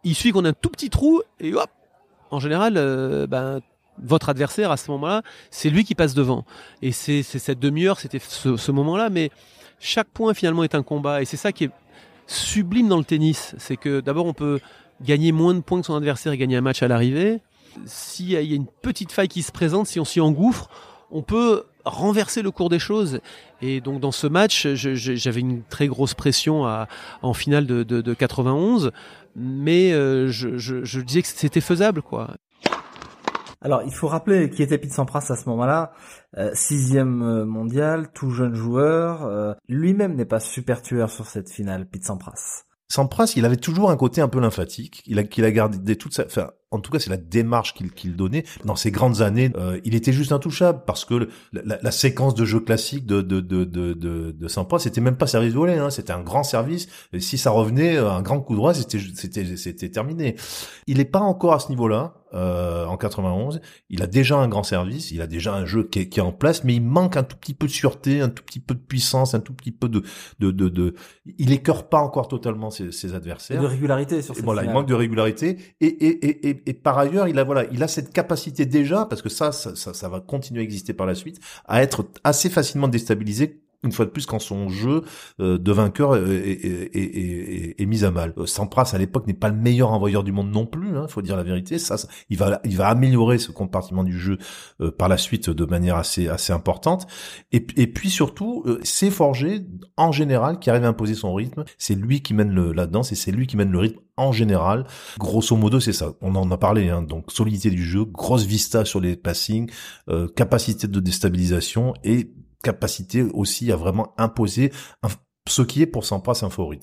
[0.03, 1.69] Il suffit qu'on ait un tout petit trou et hop.
[2.31, 2.73] En général,
[3.29, 3.61] ben
[3.99, 6.45] votre adversaire à ce moment-là, c'est lui qui passe devant.
[6.81, 9.29] Et c'est cette demi-heure, c'était ce, ce moment-là, mais
[9.83, 11.71] chaque point finalement est un combat et c'est ça qui est
[12.25, 14.59] sublime dans le tennis, c'est que d'abord on peut
[15.01, 17.41] gagner moins de points que son adversaire et gagner un match à l'arrivée.
[17.85, 20.69] S'il y a une petite faille qui se présente, si on s'y engouffre,
[21.11, 23.19] on peut renverser le cours des choses.
[23.61, 26.65] Et donc dans ce match, j'avais une très grosse pression
[27.21, 28.91] en finale de, de, de 91,
[29.35, 32.35] mais euh, je, je disais que c'était faisable, quoi.
[33.63, 35.93] Alors, il faut rappeler qui était Pete Sampras à ce moment-là.
[36.37, 39.23] Euh, sixième euh, mondial, tout jeune joueur.
[39.23, 42.65] Euh, Lui-même n'est pas super tueur sur cette finale, Pete Sampras.
[42.89, 45.01] Sampras, il avait toujours un côté un peu lymphatique.
[45.05, 47.91] Il a, qu'il a gardé toute sa, enfin, en tout cas, c'est la démarche qu'il
[47.91, 49.51] qu'il donnait dans ses grandes années.
[49.57, 53.21] Euh, il était juste intouchable parce que le, la, la, séquence de jeu classique de
[53.21, 56.43] de de de, de, de Sampras, c'était même pas service volé, hein, c'était un grand
[56.43, 56.87] service.
[57.13, 60.35] Et si ça revenait, un grand coup droit, c'était c'était c'était terminé.
[60.87, 63.61] Il est pas encore à ce niveau-là euh, en 91.
[63.89, 66.23] Il a déjà un grand service, il a déjà un jeu qui est, qui est,
[66.23, 68.73] en place, mais il manque un tout petit peu de sûreté, un tout petit peu
[68.73, 70.01] de puissance, un tout petit peu de
[70.39, 70.95] de de, de...
[71.37, 73.59] il écœure pas encore totalement ses, ses adversaires.
[73.59, 74.73] Et de régularité sur cette Voilà, finale.
[74.73, 77.83] il manque de régularité et et, et et et par ailleurs, il a voilà, il
[77.83, 81.07] a cette capacité déjà parce que ça ça, ça, ça va continuer à exister par
[81.07, 85.01] la suite à être assez facilement déstabilisé une fois de plus quand son jeu
[85.39, 88.33] euh, de vainqueur est, est, est, est, mis à mal.
[88.37, 91.21] Euh, Sampras à l'époque n'est pas le meilleur envoyeur du monde non plus, hein, faut
[91.21, 91.77] dire la vérité.
[91.77, 91.95] Ça,
[92.29, 94.37] il va il va améliorer ce compartiment du jeu
[94.81, 97.07] euh, par la suite de manière assez assez importante.
[97.51, 99.65] Et, puis surtout, c'est Forger
[99.97, 101.63] en général qui arrive à imposer son rythme.
[101.77, 104.31] C'est lui qui mène le, la danse et c'est lui qui mène le rythme en
[104.31, 104.85] général.
[105.19, 106.13] Grosso modo, c'est ça.
[106.21, 106.89] On en a parlé.
[106.89, 107.01] Hein.
[107.01, 109.69] Donc solidité du jeu, grosse vista sur les passings,
[110.35, 112.31] capacité de déstabilisation et
[112.63, 114.71] capacité aussi à vraiment imposer
[115.47, 116.79] ce qui est pour Sampras un favori.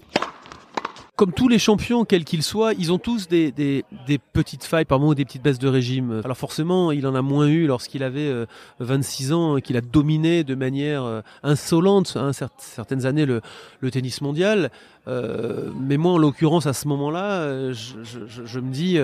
[1.21, 3.85] Comme tous les champions, quels qu'ils soient, ils ont tous des,
[4.33, 6.23] petites failles, par moment des petites baisses de régime.
[6.25, 8.33] Alors forcément, il en a moins eu lorsqu'il avait
[8.79, 13.43] 26 euh, ans et qu'il a dominé de manière euh, insolente hein, certaines années le,
[13.91, 14.71] tennis mondial.
[15.09, 18.99] Euh, mais moi, en l'occurrence, à ce moment-là, je, me dis...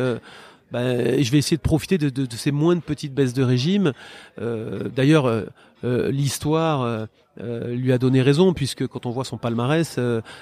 [0.73, 3.93] Ben, je vais essayer de profiter de, ces moins de petites baisses de régime.
[4.39, 5.45] D'ailleurs,
[5.87, 7.07] euh, l'histoire euh,
[7.41, 10.01] euh, lui a donné raison puisque quand on voit son palmarès,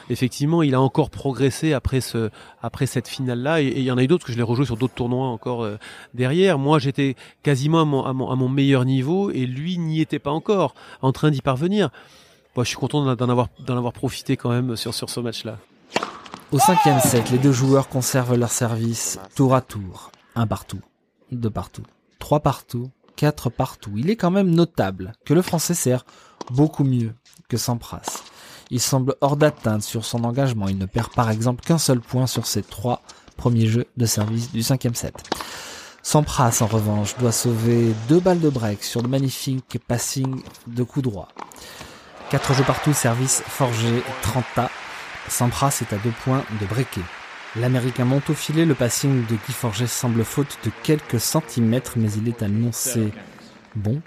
[0.08, 2.30] effectivement, il a encore progressé après ce,
[2.62, 3.60] après cette finale-là.
[3.60, 5.68] Et il y en a eu d'autres que je l'ai rejoué sur d'autres tournois encore
[6.14, 6.58] derrière.
[6.58, 11.30] Moi, j'étais quasiment à mon, meilleur niveau et lui n'y était pas encore en train
[11.30, 11.90] d'y parvenir.
[12.56, 15.58] Moi, je suis content d'en avoir, d'en avoir profité quand même sur, sur ce match-là.
[16.52, 20.12] Au cinquième set, les deux joueurs conservent leur service tour à tour.
[20.36, 20.80] Un partout,
[21.32, 21.82] deux partout,
[22.20, 23.92] trois partout, 4 partout.
[23.96, 26.04] Il est quand même notable que le français sert
[26.50, 27.14] beaucoup mieux
[27.48, 28.22] que Sampras.
[28.70, 30.68] Il semble hors d'atteinte sur son engagement.
[30.68, 33.02] Il ne perd par exemple qu'un seul point sur ses trois
[33.36, 35.14] premiers jeux de service du cinquième set.
[36.02, 41.02] Sampras, en revanche, doit sauver deux balles de break sur le magnifique passing de coup
[41.02, 41.28] droit.
[42.30, 44.70] Quatre jeux partout, service forgé 30 A.
[45.28, 47.02] Sampras est à deux points de breaker.
[47.56, 52.10] L'Américain monte au filet, le passing de Guy Forget semble faute de quelques centimètres, mais
[52.12, 53.12] il est annoncé
[53.76, 54.02] bon.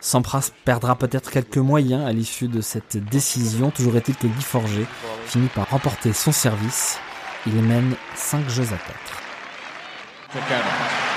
[0.00, 3.70] Sampras perdra peut-être quelques moyens à l'issue de cette décision.
[3.70, 4.86] Toujours est-il que Guy Forget
[5.26, 6.98] finit par remporter son service.
[7.46, 8.78] Il mène 5 jeux à
[10.32, 11.09] 4.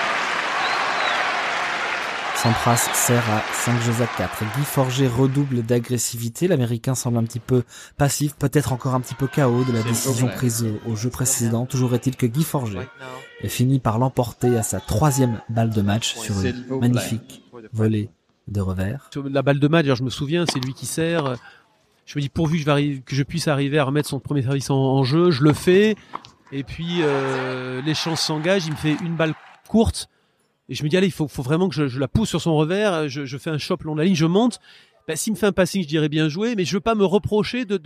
[2.43, 4.43] Sampras sert à 5 jeux à 4.
[4.57, 6.49] Guy Forger redouble d'agressivité.
[6.49, 7.63] L'Américain semble un petit peu
[7.95, 11.65] passif, peut-être encore un petit peu chaos de la décision prise au, jeu précédent.
[11.65, 12.81] Toujours est-il que Guy Forger
[13.45, 18.09] finit par l'emporter à sa troisième balle de match sur une magnifique volée
[18.49, 19.09] de revers.
[19.23, 21.37] La balle de match, je me souviens, c'est lui qui sert.
[22.05, 24.69] Je me dis pourvu que je, que je puisse arriver à remettre son premier service
[24.69, 25.95] en, jeu, je le fais.
[26.51, 28.65] Et puis euh, les chances s'engagent.
[28.65, 29.33] Il me fait une balle
[29.69, 30.09] courte
[30.69, 33.09] et je me dis, allez, il faut, vraiment que je, la pousse sur son revers,
[33.09, 34.59] je, fais un chop long de la ligne, je monte.
[35.07, 37.03] Ben, S'il me fait un passing, je dirais bien joué, mais je veux pas me
[37.03, 37.77] reprocher de,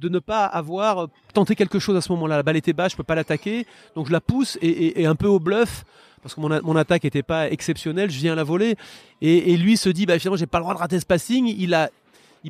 [0.00, 2.36] ne pas avoir tenté quelque chose à ce moment-là.
[2.36, 5.26] La balle était basse, je peux pas l'attaquer, donc je la pousse et, un peu
[5.26, 5.84] au bluff,
[6.22, 8.76] parce que mon, attaque était pas exceptionnelle, je viens la voler.
[9.20, 11.74] Et, lui se dit, bah, finalement, j'ai pas le droit de rater ce passing, il
[11.74, 11.90] a,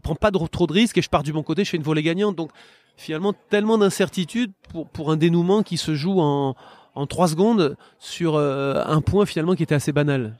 [0.02, 1.82] prend pas de, trop de risques et je pars du bon côté, je fais une
[1.82, 2.36] volée gagnante.
[2.36, 2.50] Donc
[2.98, 6.54] finalement, tellement d'incertitude pour, pour un dénouement qui se joue en,
[6.96, 10.36] en trois secondes sur euh, un point finalement qui était assez banal.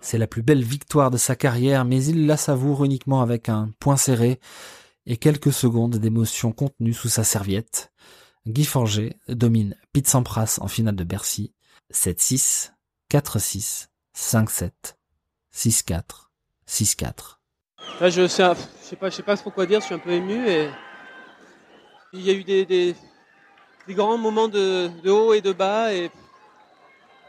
[0.00, 3.70] C'est la plus belle victoire de sa carrière, mais il la savoure uniquement avec un
[3.78, 4.40] point serré
[5.06, 7.92] et quelques secondes d'émotion contenues sous sa serviette.
[8.46, 11.52] Guy Forger domine Pete Sampras en finale de Bercy.
[11.92, 12.72] 7-6,
[13.10, 14.70] 4-6, 5-7,
[15.54, 16.02] 6-4,
[16.68, 17.38] 6-4.
[18.10, 18.42] je sais,
[18.80, 20.70] sais pas, je sais pas trop quoi dire, je suis un peu ému et
[22.12, 22.96] il y a eu des, des
[23.86, 25.92] des grands moments de, de, haut et de bas.
[25.92, 26.10] Et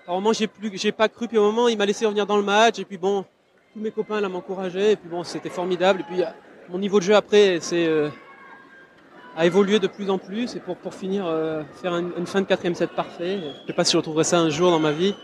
[0.08, 1.28] un moment, j'ai plus, j'ai pas cru.
[1.28, 2.80] Puis au moment, il m'a laissé revenir dans le match.
[2.80, 3.26] Et puis bon,
[3.74, 4.94] tous mes copains là m'encourageaient.
[4.94, 6.02] Et puis bon, c'était formidable.
[6.02, 6.24] Et puis
[6.70, 8.10] mon niveau de jeu après, c'est euh,
[9.36, 10.56] a évolué de plus en plus.
[10.56, 13.40] Et pour pour finir, euh, faire une, une, fin de quatrième set parfait.
[13.62, 15.16] Je sais pas si je retrouverai ça un jour dans ma vie.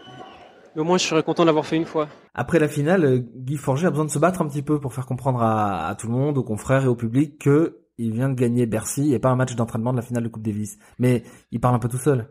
[0.75, 2.07] Mais au moins, je serais content d'avoir fait une fois.
[2.33, 5.05] Après la finale, Guy Forger a besoin de se battre un petit peu pour faire
[5.05, 8.35] comprendre à, à tout le monde, aux confrères et au public que il vient de
[8.35, 10.77] gagner Bercy et pas un match d'entraînement de la finale de Coupe Davis.
[10.99, 12.27] Mais il parle un peu tout seul.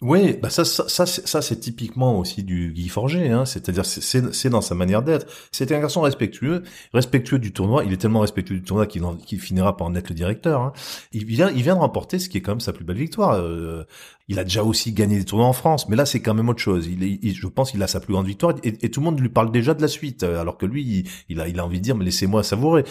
[0.00, 3.44] Oui, bah ça, ça, ça, c'est typiquement aussi du Guy Forger, hein.
[3.44, 5.26] c'est-à-dire c'est dans sa manière d'être.
[5.50, 6.62] C'était un garçon respectueux,
[6.92, 7.82] respectueux du tournoi.
[7.84, 10.60] Il est tellement respectueux du tournoi qu'il finira par en être le directeur.
[10.60, 10.72] Hein.
[11.10, 13.32] Il vient, il vient de remporter ce qui est quand même sa plus belle victoire.
[13.32, 13.82] Euh,
[14.28, 16.62] il a déjà aussi gagné des tournois en France, mais là c'est quand même autre
[16.62, 16.88] chose.
[16.88, 19.50] Je pense qu'il a sa plus grande victoire et, et, tout le monde lui parle
[19.50, 21.96] déjà de la suite, alors que lui, il, il a, il a envie de dire
[21.96, 22.84] mais laissez-moi savourer.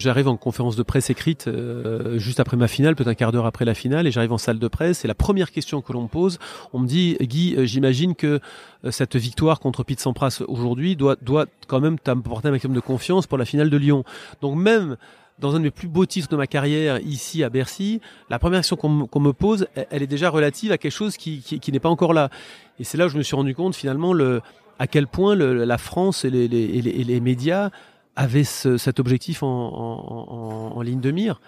[0.00, 3.44] J'arrive en conférence de presse écrite euh, juste après ma finale, peut-être un quart d'heure
[3.44, 5.04] après la finale, et j'arrive en salle de presse.
[5.04, 6.38] Et la première question que l'on me pose,
[6.72, 8.40] on me dit Guy, euh, j'imagine que
[8.86, 12.80] euh, cette victoire contre Pete Sampras aujourd'hui doit, doit quand même t'apporter un maximum de
[12.80, 14.02] confiance pour la finale de Lyon.
[14.40, 14.96] Donc même
[15.38, 18.60] dans un de mes plus beaux titres de ma carrière ici à Bercy, la première
[18.60, 21.78] question qu'on me pose, elle est déjà relative à quelque chose qui, qui, qui n'est
[21.78, 22.30] pas encore là.
[22.78, 24.40] Et c'est là où je me suis rendu compte finalement le,
[24.78, 27.70] à quel point le, la France et les, les, et les médias
[28.16, 31.40] avait cet objectif en, ligne de mire.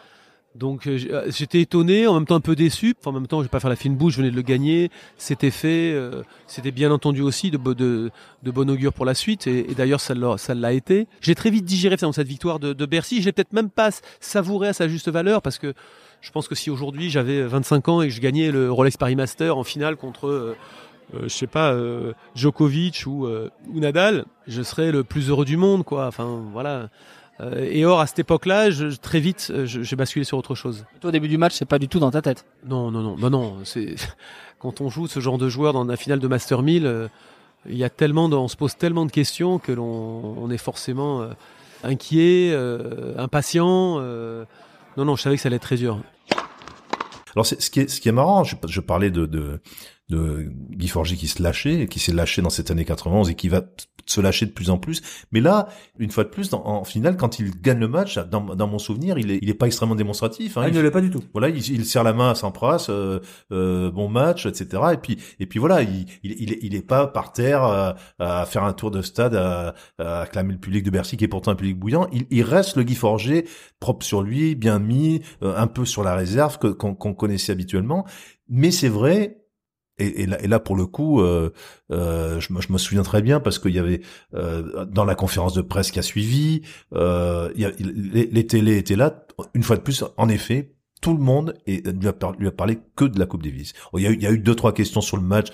[0.55, 0.99] Donc euh,
[1.29, 2.95] j'étais étonné, en même temps un peu déçu.
[3.07, 4.91] en même temps, je vais pas faire la fine bouche, je venais de le gagner,
[5.17, 5.99] c'était fait.
[6.47, 9.47] c'était bien entendu aussi de, bon augure pour la suite.
[9.47, 11.09] Et, d'ailleurs, ça l'a été.
[11.23, 13.21] J'ai très vite digéré cette victoire de, Bercy.
[13.21, 13.91] Je l'ai peut-être même pas
[14.21, 15.73] savouré à sa juste valeur parce que
[16.23, 19.17] je pense que si aujourd'hui j'avais 25 ans et que je gagnais le Rolex Paris
[19.17, 20.57] Master en finale contre euh,
[21.23, 25.57] je sais pas, euh, Djokovic ou, euh, ou, Nadal, je serais le plus heureux du
[25.57, 26.07] monde, quoi.
[26.07, 26.89] Enfin, voilà.
[27.59, 28.69] et or, à cette époque-là,
[29.01, 30.85] très vite, j'ai basculé sur autre chose.
[31.01, 32.47] Toi, au début du match, c'est pas du tout dans ta tête.
[32.67, 33.57] Non, non, non, non, non.
[33.65, 33.97] C'est
[34.59, 37.09] quand on joue ce genre de joueur dans la finale de Master 1000,
[37.69, 40.59] il y a tellement, de, on se pose tellement de questions que l'on on est
[40.59, 41.27] forcément
[41.83, 42.57] inquiet,
[43.17, 44.01] impatient.
[44.01, 46.01] non, non, je savais que ça allait être très dur.
[47.35, 49.61] Alors, ce qui est, ce qui est marrant, je, je parlais de, de
[50.09, 53.49] de Guy Forgy qui se lâchait, qui s'est lâché dans cette année 91 et qui
[53.49, 53.63] va
[54.07, 55.01] se lâcher de plus en plus.
[55.31, 58.79] Mais là, une fois de plus, en finale, quand il gagne le match, dans, mon
[58.79, 60.57] souvenir, il est, il est pas extrêmement démonstratif.
[60.57, 60.63] Hein.
[60.65, 61.23] Ah, il, ne l'est pas du tout.
[61.33, 63.21] Voilà, il, serre la main à Sampras, euh,
[63.53, 64.83] euh, bon match, etc.
[64.95, 68.65] Et puis, et puis voilà, il, il, il est pas par terre euh, à, faire
[68.65, 71.79] un tour de stade, à, acclamer le public de Bercy, qui est pourtant un public
[71.79, 72.09] bouillant.
[72.31, 73.47] Il, reste le Guy Forger,
[73.79, 78.05] propre sur lui, bien mis, euh, un peu sur la réserve que qu'on connaissait habituellement.
[78.49, 79.42] Mais c'est vrai,
[80.07, 81.53] et, là, pour le coup, euh,
[81.91, 84.01] euh, je, me souviens très bien parce qu'il y avait
[84.35, 89.25] euh, dans la conférence de presse qui a suivi, les, les télés étaient là.
[89.55, 93.27] Une fois de plus, en effet, tout le monde lui a, parlé que de la
[93.27, 93.75] Coupe Davis.
[93.95, 95.49] Il il y a eu deux trois questions sur le match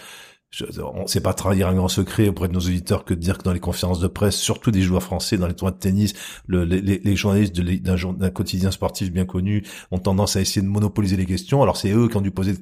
[0.95, 3.43] on sait pas trahir un grand secret auprès de nos auditeurs que de dire que
[3.43, 6.15] dans les conférences de presse, surtout des joueurs français dans les tournois de tennis,
[6.47, 11.17] le, les, les, journalistes d'un quotidien sportif bien connu ont tendance à essayer de monopoliser
[11.17, 11.63] les questions.
[11.63, 12.55] Alors c'est eux qui ont dû poser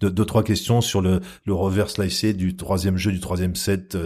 [0.00, 3.96] deux, trois questions sur le, le revers slicé du troisième jeu, du troisième set.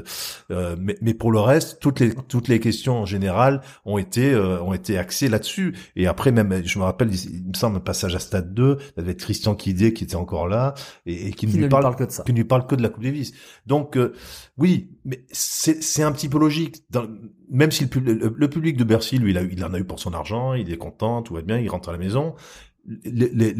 [0.51, 4.32] Euh, mais, mais, pour le reste, toutes les toutes les questions en général ont été
[4.32, 5.76] euh, ont été axées là-dessus.
[5.95, 9.01] Et après même, je me rappelle, il me semble un passage à stade 2, il
[9.01, 10.74] y avait Christian Kidé qui était encore là
[11.07, 12.89] et, qui, ne lui parle, que de ça, qui ne lui parle que de la
[12.89, 13.28] Coupe Davis.
[13.66, 14.12] Donc euh,
[14.57, 16.83] oui, mais c'est un petit peu logique.
[17.51, 20.12] même si le, public de Bercy, lui, il, a, il en a eu pour son
[20.12, 22.35] argent, il est content, tout va bien, il rentre à la maison
[23.05, 23.55] les,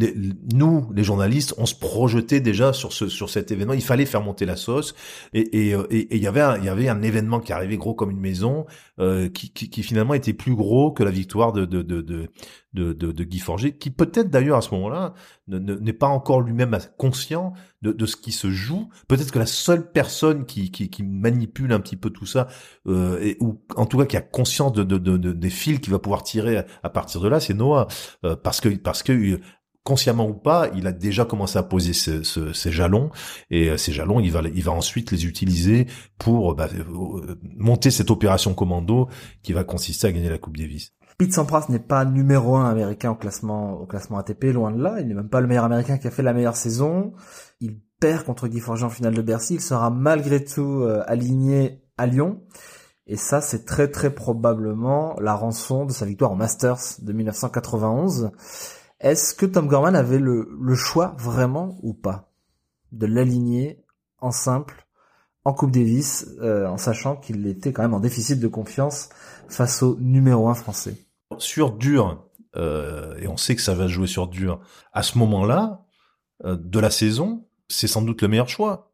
[0.53, 3.73] nous, les journalistes, on se projetait déjà sur ce sur cet événement.
[3.73, 4.95] Il fallait faire monter la sauce,
[5.33, 7.77] et et, euh, et, il y avait un, il y avait un événement qui arrivait
[7.77, 8.65] gros comme une maison,
[8.99, 12.29] euh, qui, qui, qui, finalement était plus gros que la victoire de de de de
[12.73, 15.13] de, de, Guy Forger, qui peut-être d'ailleurs à ce moment-là
[15.47, 18.89] n'est pas encore lui-même conscient de, de ce qui se joue.
[19.07, 22.47] Peut-être que la seule personne qui, qui, qui manipule un petit peu tout ça,
[22.87, 25.91] euh, et, ou en tout cas qui a conscience de, de, de, des fils qu'il
[25.91, 27.87] va pouvoir tirer à, partir de là, c'est Noah,
[28.23, 29.39] euh, parce que parce que euh,
[29.83, 33.09] consciemment ou pas, il a déjà commencé à poser ses, ses, jalons
[33.49, 35.87] et euh, ces jalons, il va, il va ensuite les utiliser
[36.19, 36.69] pour bah,
[37.57, 39.09] monter cette opération commando
[39.41, 40.93] qui va consister à gagner la Coupe Davis.
[41.19, 43.85] Pete Sampras n'est pas numéro un américain au classement,
[44.17, 45.01] ATP, loin de là.
[45.01, 47.11] Il n'est même pas le meilleur américain qui a fait la meilleure saison.
[47.59, 49.55] Il perd contre Guy Forget en finale de Bercy.
[49.55, 52.41] Il sera malgré tout euh, aligné à Lyon.
[53.05, 58.31] Et ça, c'est très très probablement la rançon de sa victoire en Masters de 1991.
[59.01, 62.31] Est-ce que Tom Gorman avait le, choix vraiment ou pas
[62.93, 63.83] de l'aligner
[64.19, 64.87] en simple
[65.43, 69.09] en Coupe Davis, euh, en sachant qu'il était quand même en déficit de confiance
[69.49, 71.08] face au numéro un français?
[71.39, 72.25] Sur dur,
[72.55, 74.59] euh, et on sait que ça va jouer sur dur,
[74.93, 75.85] à ce moment-là
[76.45, 78.91] euh, de la saison, c'est sans doute le meilleur choix.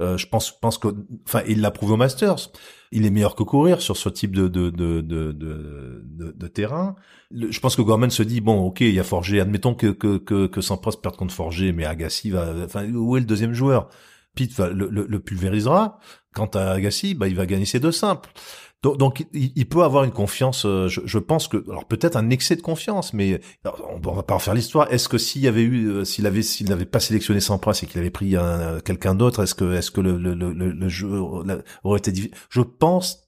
[0.00, 0.88] Euh, je pense, pense que,
[1.26, 2.50] enfin, il l'a prouvé au Masters.
[2.92, 6.94] Il est meilleur que courir sur ce type de de de de de, terrain.
[7.32, 9.40] je pense que Gorman se dit bon, ok, il y a Forger.
[9.40, 12.54] Admettons que que que, que Sampras perde contre Forger, mais Agassi va.
[12.64, 13.88] Enfin, où est le deuxième joueur?
[14.34, 15.98] Pete va, le, le, le, pulvérisera.
[16.32, 18.30] Quant à Agassi, bah, il va gagner ses deux simples.
[18.82, 20.64] Donc, il, peut avoir une confiance.
[20.64, 24.34] Euh, je, pense que, alors peut-être un excès de confiance, mais on, on va pas
[24.34, 24.92] refaire l'histoire.
[24.92, 27.86] Est-ce que s'il y avait eu, euh, s'il avait, s'il n'avait pas sélectionné Sampras et
[27.86, 31.08] qu'il avait pris un, quelqu'un d'autre, est-ce que, est-ce que le, jeu
[31.82, 33.24] aurait été difficile Je pense.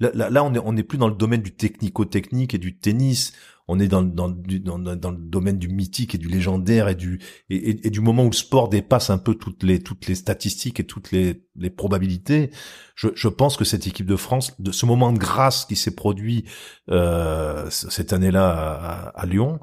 [0.00, 3.32] Là, on est, on est plus dans le domaine du technico-technique et du tennis
[3.70, 7.88] on est dans, dans, dans, le domaine du mythique et du légendaire et du et,
[7.88, 11.12] du moment où le sport dépasse un peu toutes les toutes les statistiques et toutes
[11.12, 12.50] les, les probabilités.
[12.96, 15.94] Je, je pense que cette équipe de France, de ce moment de grâce qui s'est
[15.94, 16.46] produit
[16.90, 19.60] euh, cette année-là à, Lyon,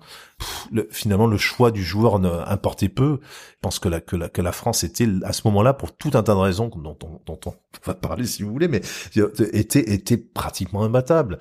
[0.89, 2.15] finalement le choix du joueur
[2.49, 3.19] importait peu.
[3.21, 6.11] Je pense que la, que la, que la France était à ce moment-là, pour tout
[6.13, 7.53] un tas de raisons dont on, dont on
[7.85, 8.81] va parler si vous voulez, mais
[9.53, 11.39] était, était pratiquement imbattable.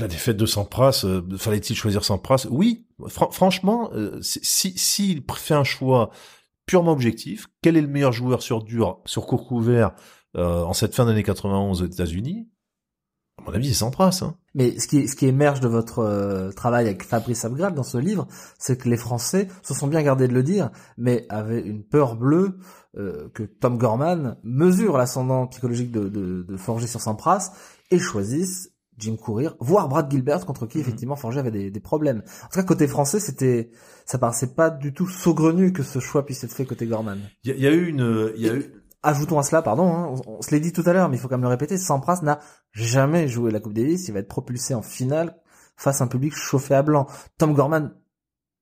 [0.00, 2.46] La défaite de Sampras, euh, fallait-il choisir Sampras?
[2.50, 6.10] Oui, franchement, euh, si s'il fait un choix
[6.66, 9.92] purement objectif, quel est le meilleur joueur sur dur, sur court couvert
[10.36, 12.48] euh, en cette fin d'année 91 aux États-Unis?
[13.38, 14.20] À mon avis, c'est Sampras.
[14.22, 14.34] Hein.
[14.54, 17.96] Mais ce qui, ce qui émerge de votre euh, travail avec Fabrice Abgrad dans ce
[17.98, 18.26] livre,
[18.58, 22.16] c'est que les Français se sont bien gardés de le dire, mais avaient une peur
[22.16, 22.58] bleue
[22.96, 27.52] euh, que Tom Gorman mesure l'ascendant psychologique de, de, de Forger sur Sampras
[27.90, 30.82] et choisissent Jim Courir, voire Brad Gilbert, contre qui mhm.
[30.82, 32.22] effectivement Forger avait des, des, problèmes.
[32.44, 33.70] En tout cas, côté français, c'était,
[34.04, 37.20] ça paraissait pas du tout saugrenu que ce choix puisse être fait côté Gorman.
[37.44, 38.72] Il y, y, a eu une, il y a eu,
[39.02, 41.28] ajoutons à cela, pardon, hein, on, se l'est dit tout à l'heure, mais il faut
[41.28, 42.40] quand même le répéter, Sampras n'a
[42.72, 45.36] jamais joué la Coupe Davis, il va être propulsé en finale
[45.76, 47.06] face à un public chauffé à blanc.
[47.38, 47.94] Tom Gorman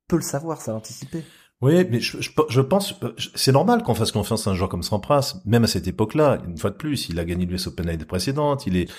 [0.09, 1.24] peut le savoir, ça l'anticiper.
[1.62, 3.01] Oui, mais je, je, pense,
[3.34, 6.43] c'est normal qu'on fasse confiance à un joueur comme Sampras, même à cette époque-là.
[6.47, 8.91] Une fois de plus, il a gagné l'US Open l'année précédente, il est,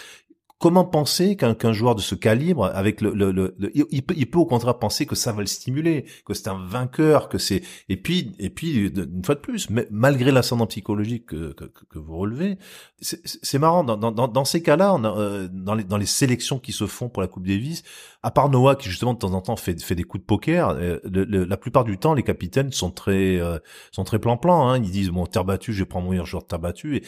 [0.60, 4.40] Comment penser qu'un joueur de ce calibre, avec le, le, le, il, peut, il peut
[4.40, 7.98] au contraire penser que ça va le stimuler, que c'est un vainqueur, que c'est et
[7.98, 12.58] puis et puis une fois de plus, malgré l'ascendant psychologique que, que, que, vous relevez,
[13.00, 16.88] c'est marrant dans, dans, dans ces cas-là, euh, dans les dans les sélections qui se
[16.88, 17.84] font pour la Coupe Davis,
[18.24, 20.70] à part Noah qui justement de temps en temps fait fait des coups de poker,
[20.70, 23.60] euh, la plupart du temps les capitaines sont très euh,
[23.92, 26.42] sont très plan plan, hein, ils disent bon terre battue, je prends mon meilleur joueur
[26.42, 27.04] de terre battue et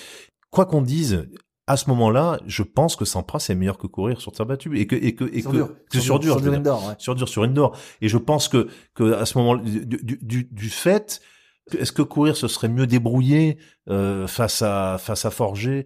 [0.52, 1.28] quoi qu'on dise,
[1.70, 4.88] à ce moment-là, je pense que Sampras est meilleur que courir sur terre battue et
[4.88, 5.70] que et que et sur que, dur.
[5.92, 6.96] sur, dur, sur, indoor, ouais.
[6.98, 7.78] sur dur sur indoor.
[8.02, 11.22] Et je pense que que à ce moment du, du, du fait,
[11.78, 15.86] est-ce que courir ce serait mieux débrouillé euh, face à face à Forger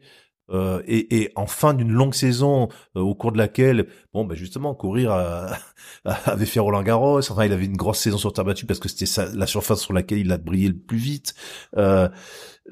[0.52, 4.36] euh, et, et, en fin d'une longue saison euh, au cours de laquelle, bon, ben
[4.36, 5.12] justement, courir
[6.06, 7.20] avait fait Roland Garros.
[7.20, 9.94] Enfin, il avait une grosse saison sur terre battue parce que c'était la surface sur
[9.94, 11.34] laquelle il a brillé le plus vite.
[11.78, 12.10] Euh,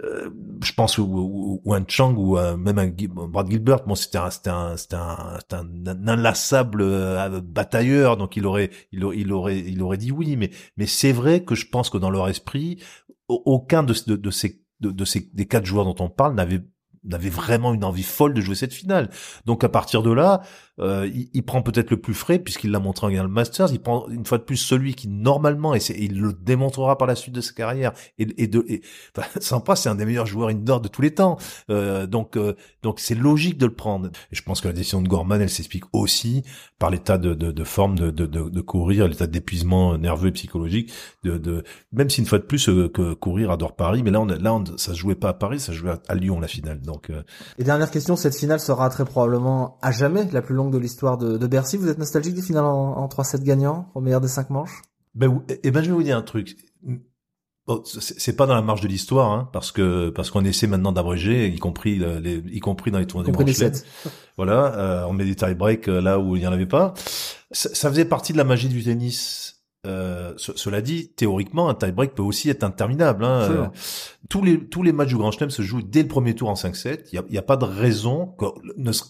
[0.04, 0.30] euh,
[0.64, 2.92] je pense ou, ou, un Chang ou même un
[3.28, 8.70] Brad Gilbert bon c'était un c'était un un, un, inlassable euh, batailleur donc il aurait
[8.94, 12.10] il, aurait il aurait dit oui mais mais c'est vrai que je pense que dans
[12.10, 12.82] leur esprit
[13.28, 16.62] aucun de, de, de ces de, ces des quatre joueurs dont on parle n'avait
[17.04, 19.10] n'avait vraiment une envie folle de jouer cette finale.
[19.45, 20.41] Donc à partir de là,
[20.82, 23.72] euh, il, prend peut-être le plus frais puisqu'il l'a montré en le Masters.
[23.72, 27.16] Il prend une fois de plus celui qui normalement et, il le démontrera par la
[27.16, 28.82] suite de sa carrière et, et de et,
[29.18, 31.38] enfin, c'est un des meilleurs joueurs indoor de tous les temps.
[31.70, 34.10] Euh, donc euh, donc c'est logique de le prendre.
[34.32, 36.44] Et je pense que la décision de Gorman elle s'explique aussi
[36.80, 40.92] par l'état de, de, de, forme de, de, de courir, l'état d'épuisement nerveux et psychologique.
[41.24, 44.20] De, de même si une fois de plus euh, que courir adore Paris, mais là
[44.20, 46.48] on là on, ça se jouait pas à Paris, ça se jouait à, Lyon la
[46.48, 46.82] finale.
[46.82, 47.22] Donc euh,
[47.60, 51.18] et dernière question, cette finale sera très probablement à jamais la plus longue de l'histoire
[51.18, 51.78] de, de, Bercy.
[51.78, 54.82] Vous êtes nostalgique des finales en, en 3-7 gagnants, au meilleur des 5 manches?
[55.14, 56.56] Ben, eh, eh ben, je vais vous dire un truc.
[57.84, 61.48] c'est pas dans la marge de l'histoire, hein, parce que parce qu'on essaie maintenant d'abréger,
[61.48, 63.86] y compris les, y compris dans les tournois des manchettes.
[64.38, 66.94] Voilà, euh, on met des tie breaks euh, là où il y en avait pas.
[67.52, 72.14] Ça, ça faisait partie de la magie du tennis euh, cela dit, théoriquement, un tie-break
[72.14, 73.26] peut aussi être interminable.
[73.26, 73.50] Hein.
[73.50, 73.68] Euh,
[74.30, 76.54] tous les tous les matchs du Grand Chelem se jouent dès le premier tour en
[76.54, 77.06] 5-7.
[77.12, 78.46] Il n'y a, a, pas de raison que,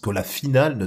[0.00, 0.86] que la finale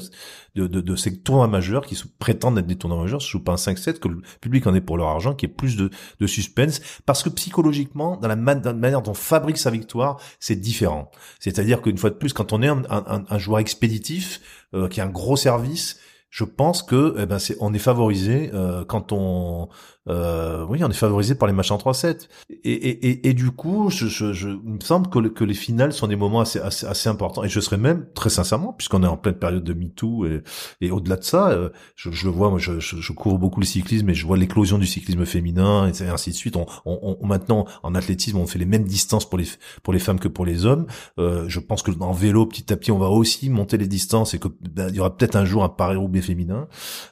[0.56, 3.44] de, de, de, ces tournois majeurs qui se prétendent être des tournois majeurs se joue
[3.44, 5.78] pas en 5-7, que le public en est pour leur argent, qu'il y ait plus
[5.78, 10.56] de, de suspense, parce que psychologiquement, dans la, manière dont on fabrique sa victoire, c'est
[10.56, 11.12] différent.
[11.40, 14.42] C'est-à-dire qu'une fois de plus, quand on est un, un, un joueur expéditif,
[14.74, 16.00] euh, qui a un gros service,
[16.30, 19.70] je pense que eh ben c'est on est favorisé euh, quand on
[20.08, 22.28] euh, oui, on est favorisé par les matchs en 3-7.
[22.50, 26.08] Et, et, et, du coup, je, je, je, il me semble que, les finales sont
[26.08, 27.44] des moments assez, assez, assez importants.
[27.44, 30.44] Et je serais même, très sincèrement, puisqu'on est en pleine période de MeToo, et,
[30.82, 33.66] et au-delà de ça, euh, je, je le vois, moi je, je, couvre beaucoup le
[33.66, 36.56] cyclisme, et je vois l'éclosion du cyclisme féminin, et ainsi de suite.
[36.56, 39.48] On, on, on, maintenant, en athlétisme, on fait les mêmes distances pour les,
[39.84, 40.86] pour les femmes que pour les hommes.
[41.20, 44.34] Euh, je pense que en vélo, petit à petit, on va aussi monter les distances,
[44.34, 46.68] et que ben, y aura peut-être un jour un Paris-Roubaix féminin.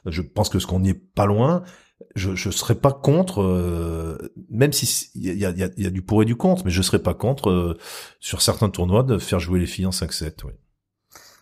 [0.05, 1.63] Je pense que ce qu'on n'y est pas loin
[2.15, 4.17] je je serais pas contre, euh,
[4.49, 6.71] même si il y a, y, a, y a, du pour et du contre, mais
[6.71, 7.77] je serais pas contre euh,
[8.19, 10.45] sur certains tournois de faire jouer les filles en 5-7.
[10.45, 10.53] Oui.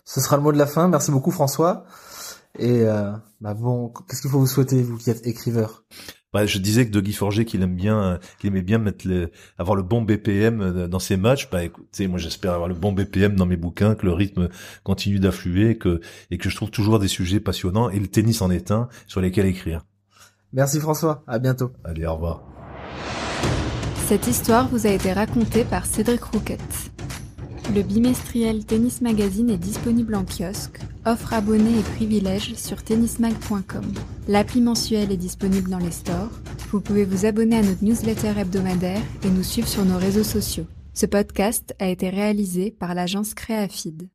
[0.05, 0.87] Ce sera le mot de la fin.
[0.87, 1.85] Merci beaucoup François.
[2.59, 5.83] Et euh, bah bon, qu'est-ce qu'il faut vous souhaiter vous qui êtes écriveur?
[6.33, 9.31] Bah, je disais que de Guy Forger qu'il aime bien, qu'il aimait bien mettre le,
[9.57, 11.49] avoir le bon BPM dans ses matchs.
[11.49, 14.47] Bah, écoutez, moi j'espère avoir le bon BPM dans mes bouquins, que le rythme
[14.83, 15.99] continue d'affluer, que
[16.29, 17.89] et que je trouve toujours des sujets passionnants.
[17.89, 19.81] Et le tennis en est un sur lesquels écrire.
[20.53, 21.71] Merci François, à bientôt.
[21.83, 22.43] Allez, au revoir.
[24.07, 26.91] Cette histoire vous a été racontée par Cédric Rouquette.
[27.73, 33.85] Le bimestriel Tennis Magazine est disponible en kiosque, offre abonnés et privilèges sur tennismag.com.
[34.27, 36.31] L'appli mensuelle est disponible dans les stores.
[36.71, 40.65] Vous pouvez vous abonner à notre newsletter hebdomadaire et nous suivre sur nos réseaux sociaux.
[40.93, 44.09] Ce podcast a été réalisé par l'agence Créafid.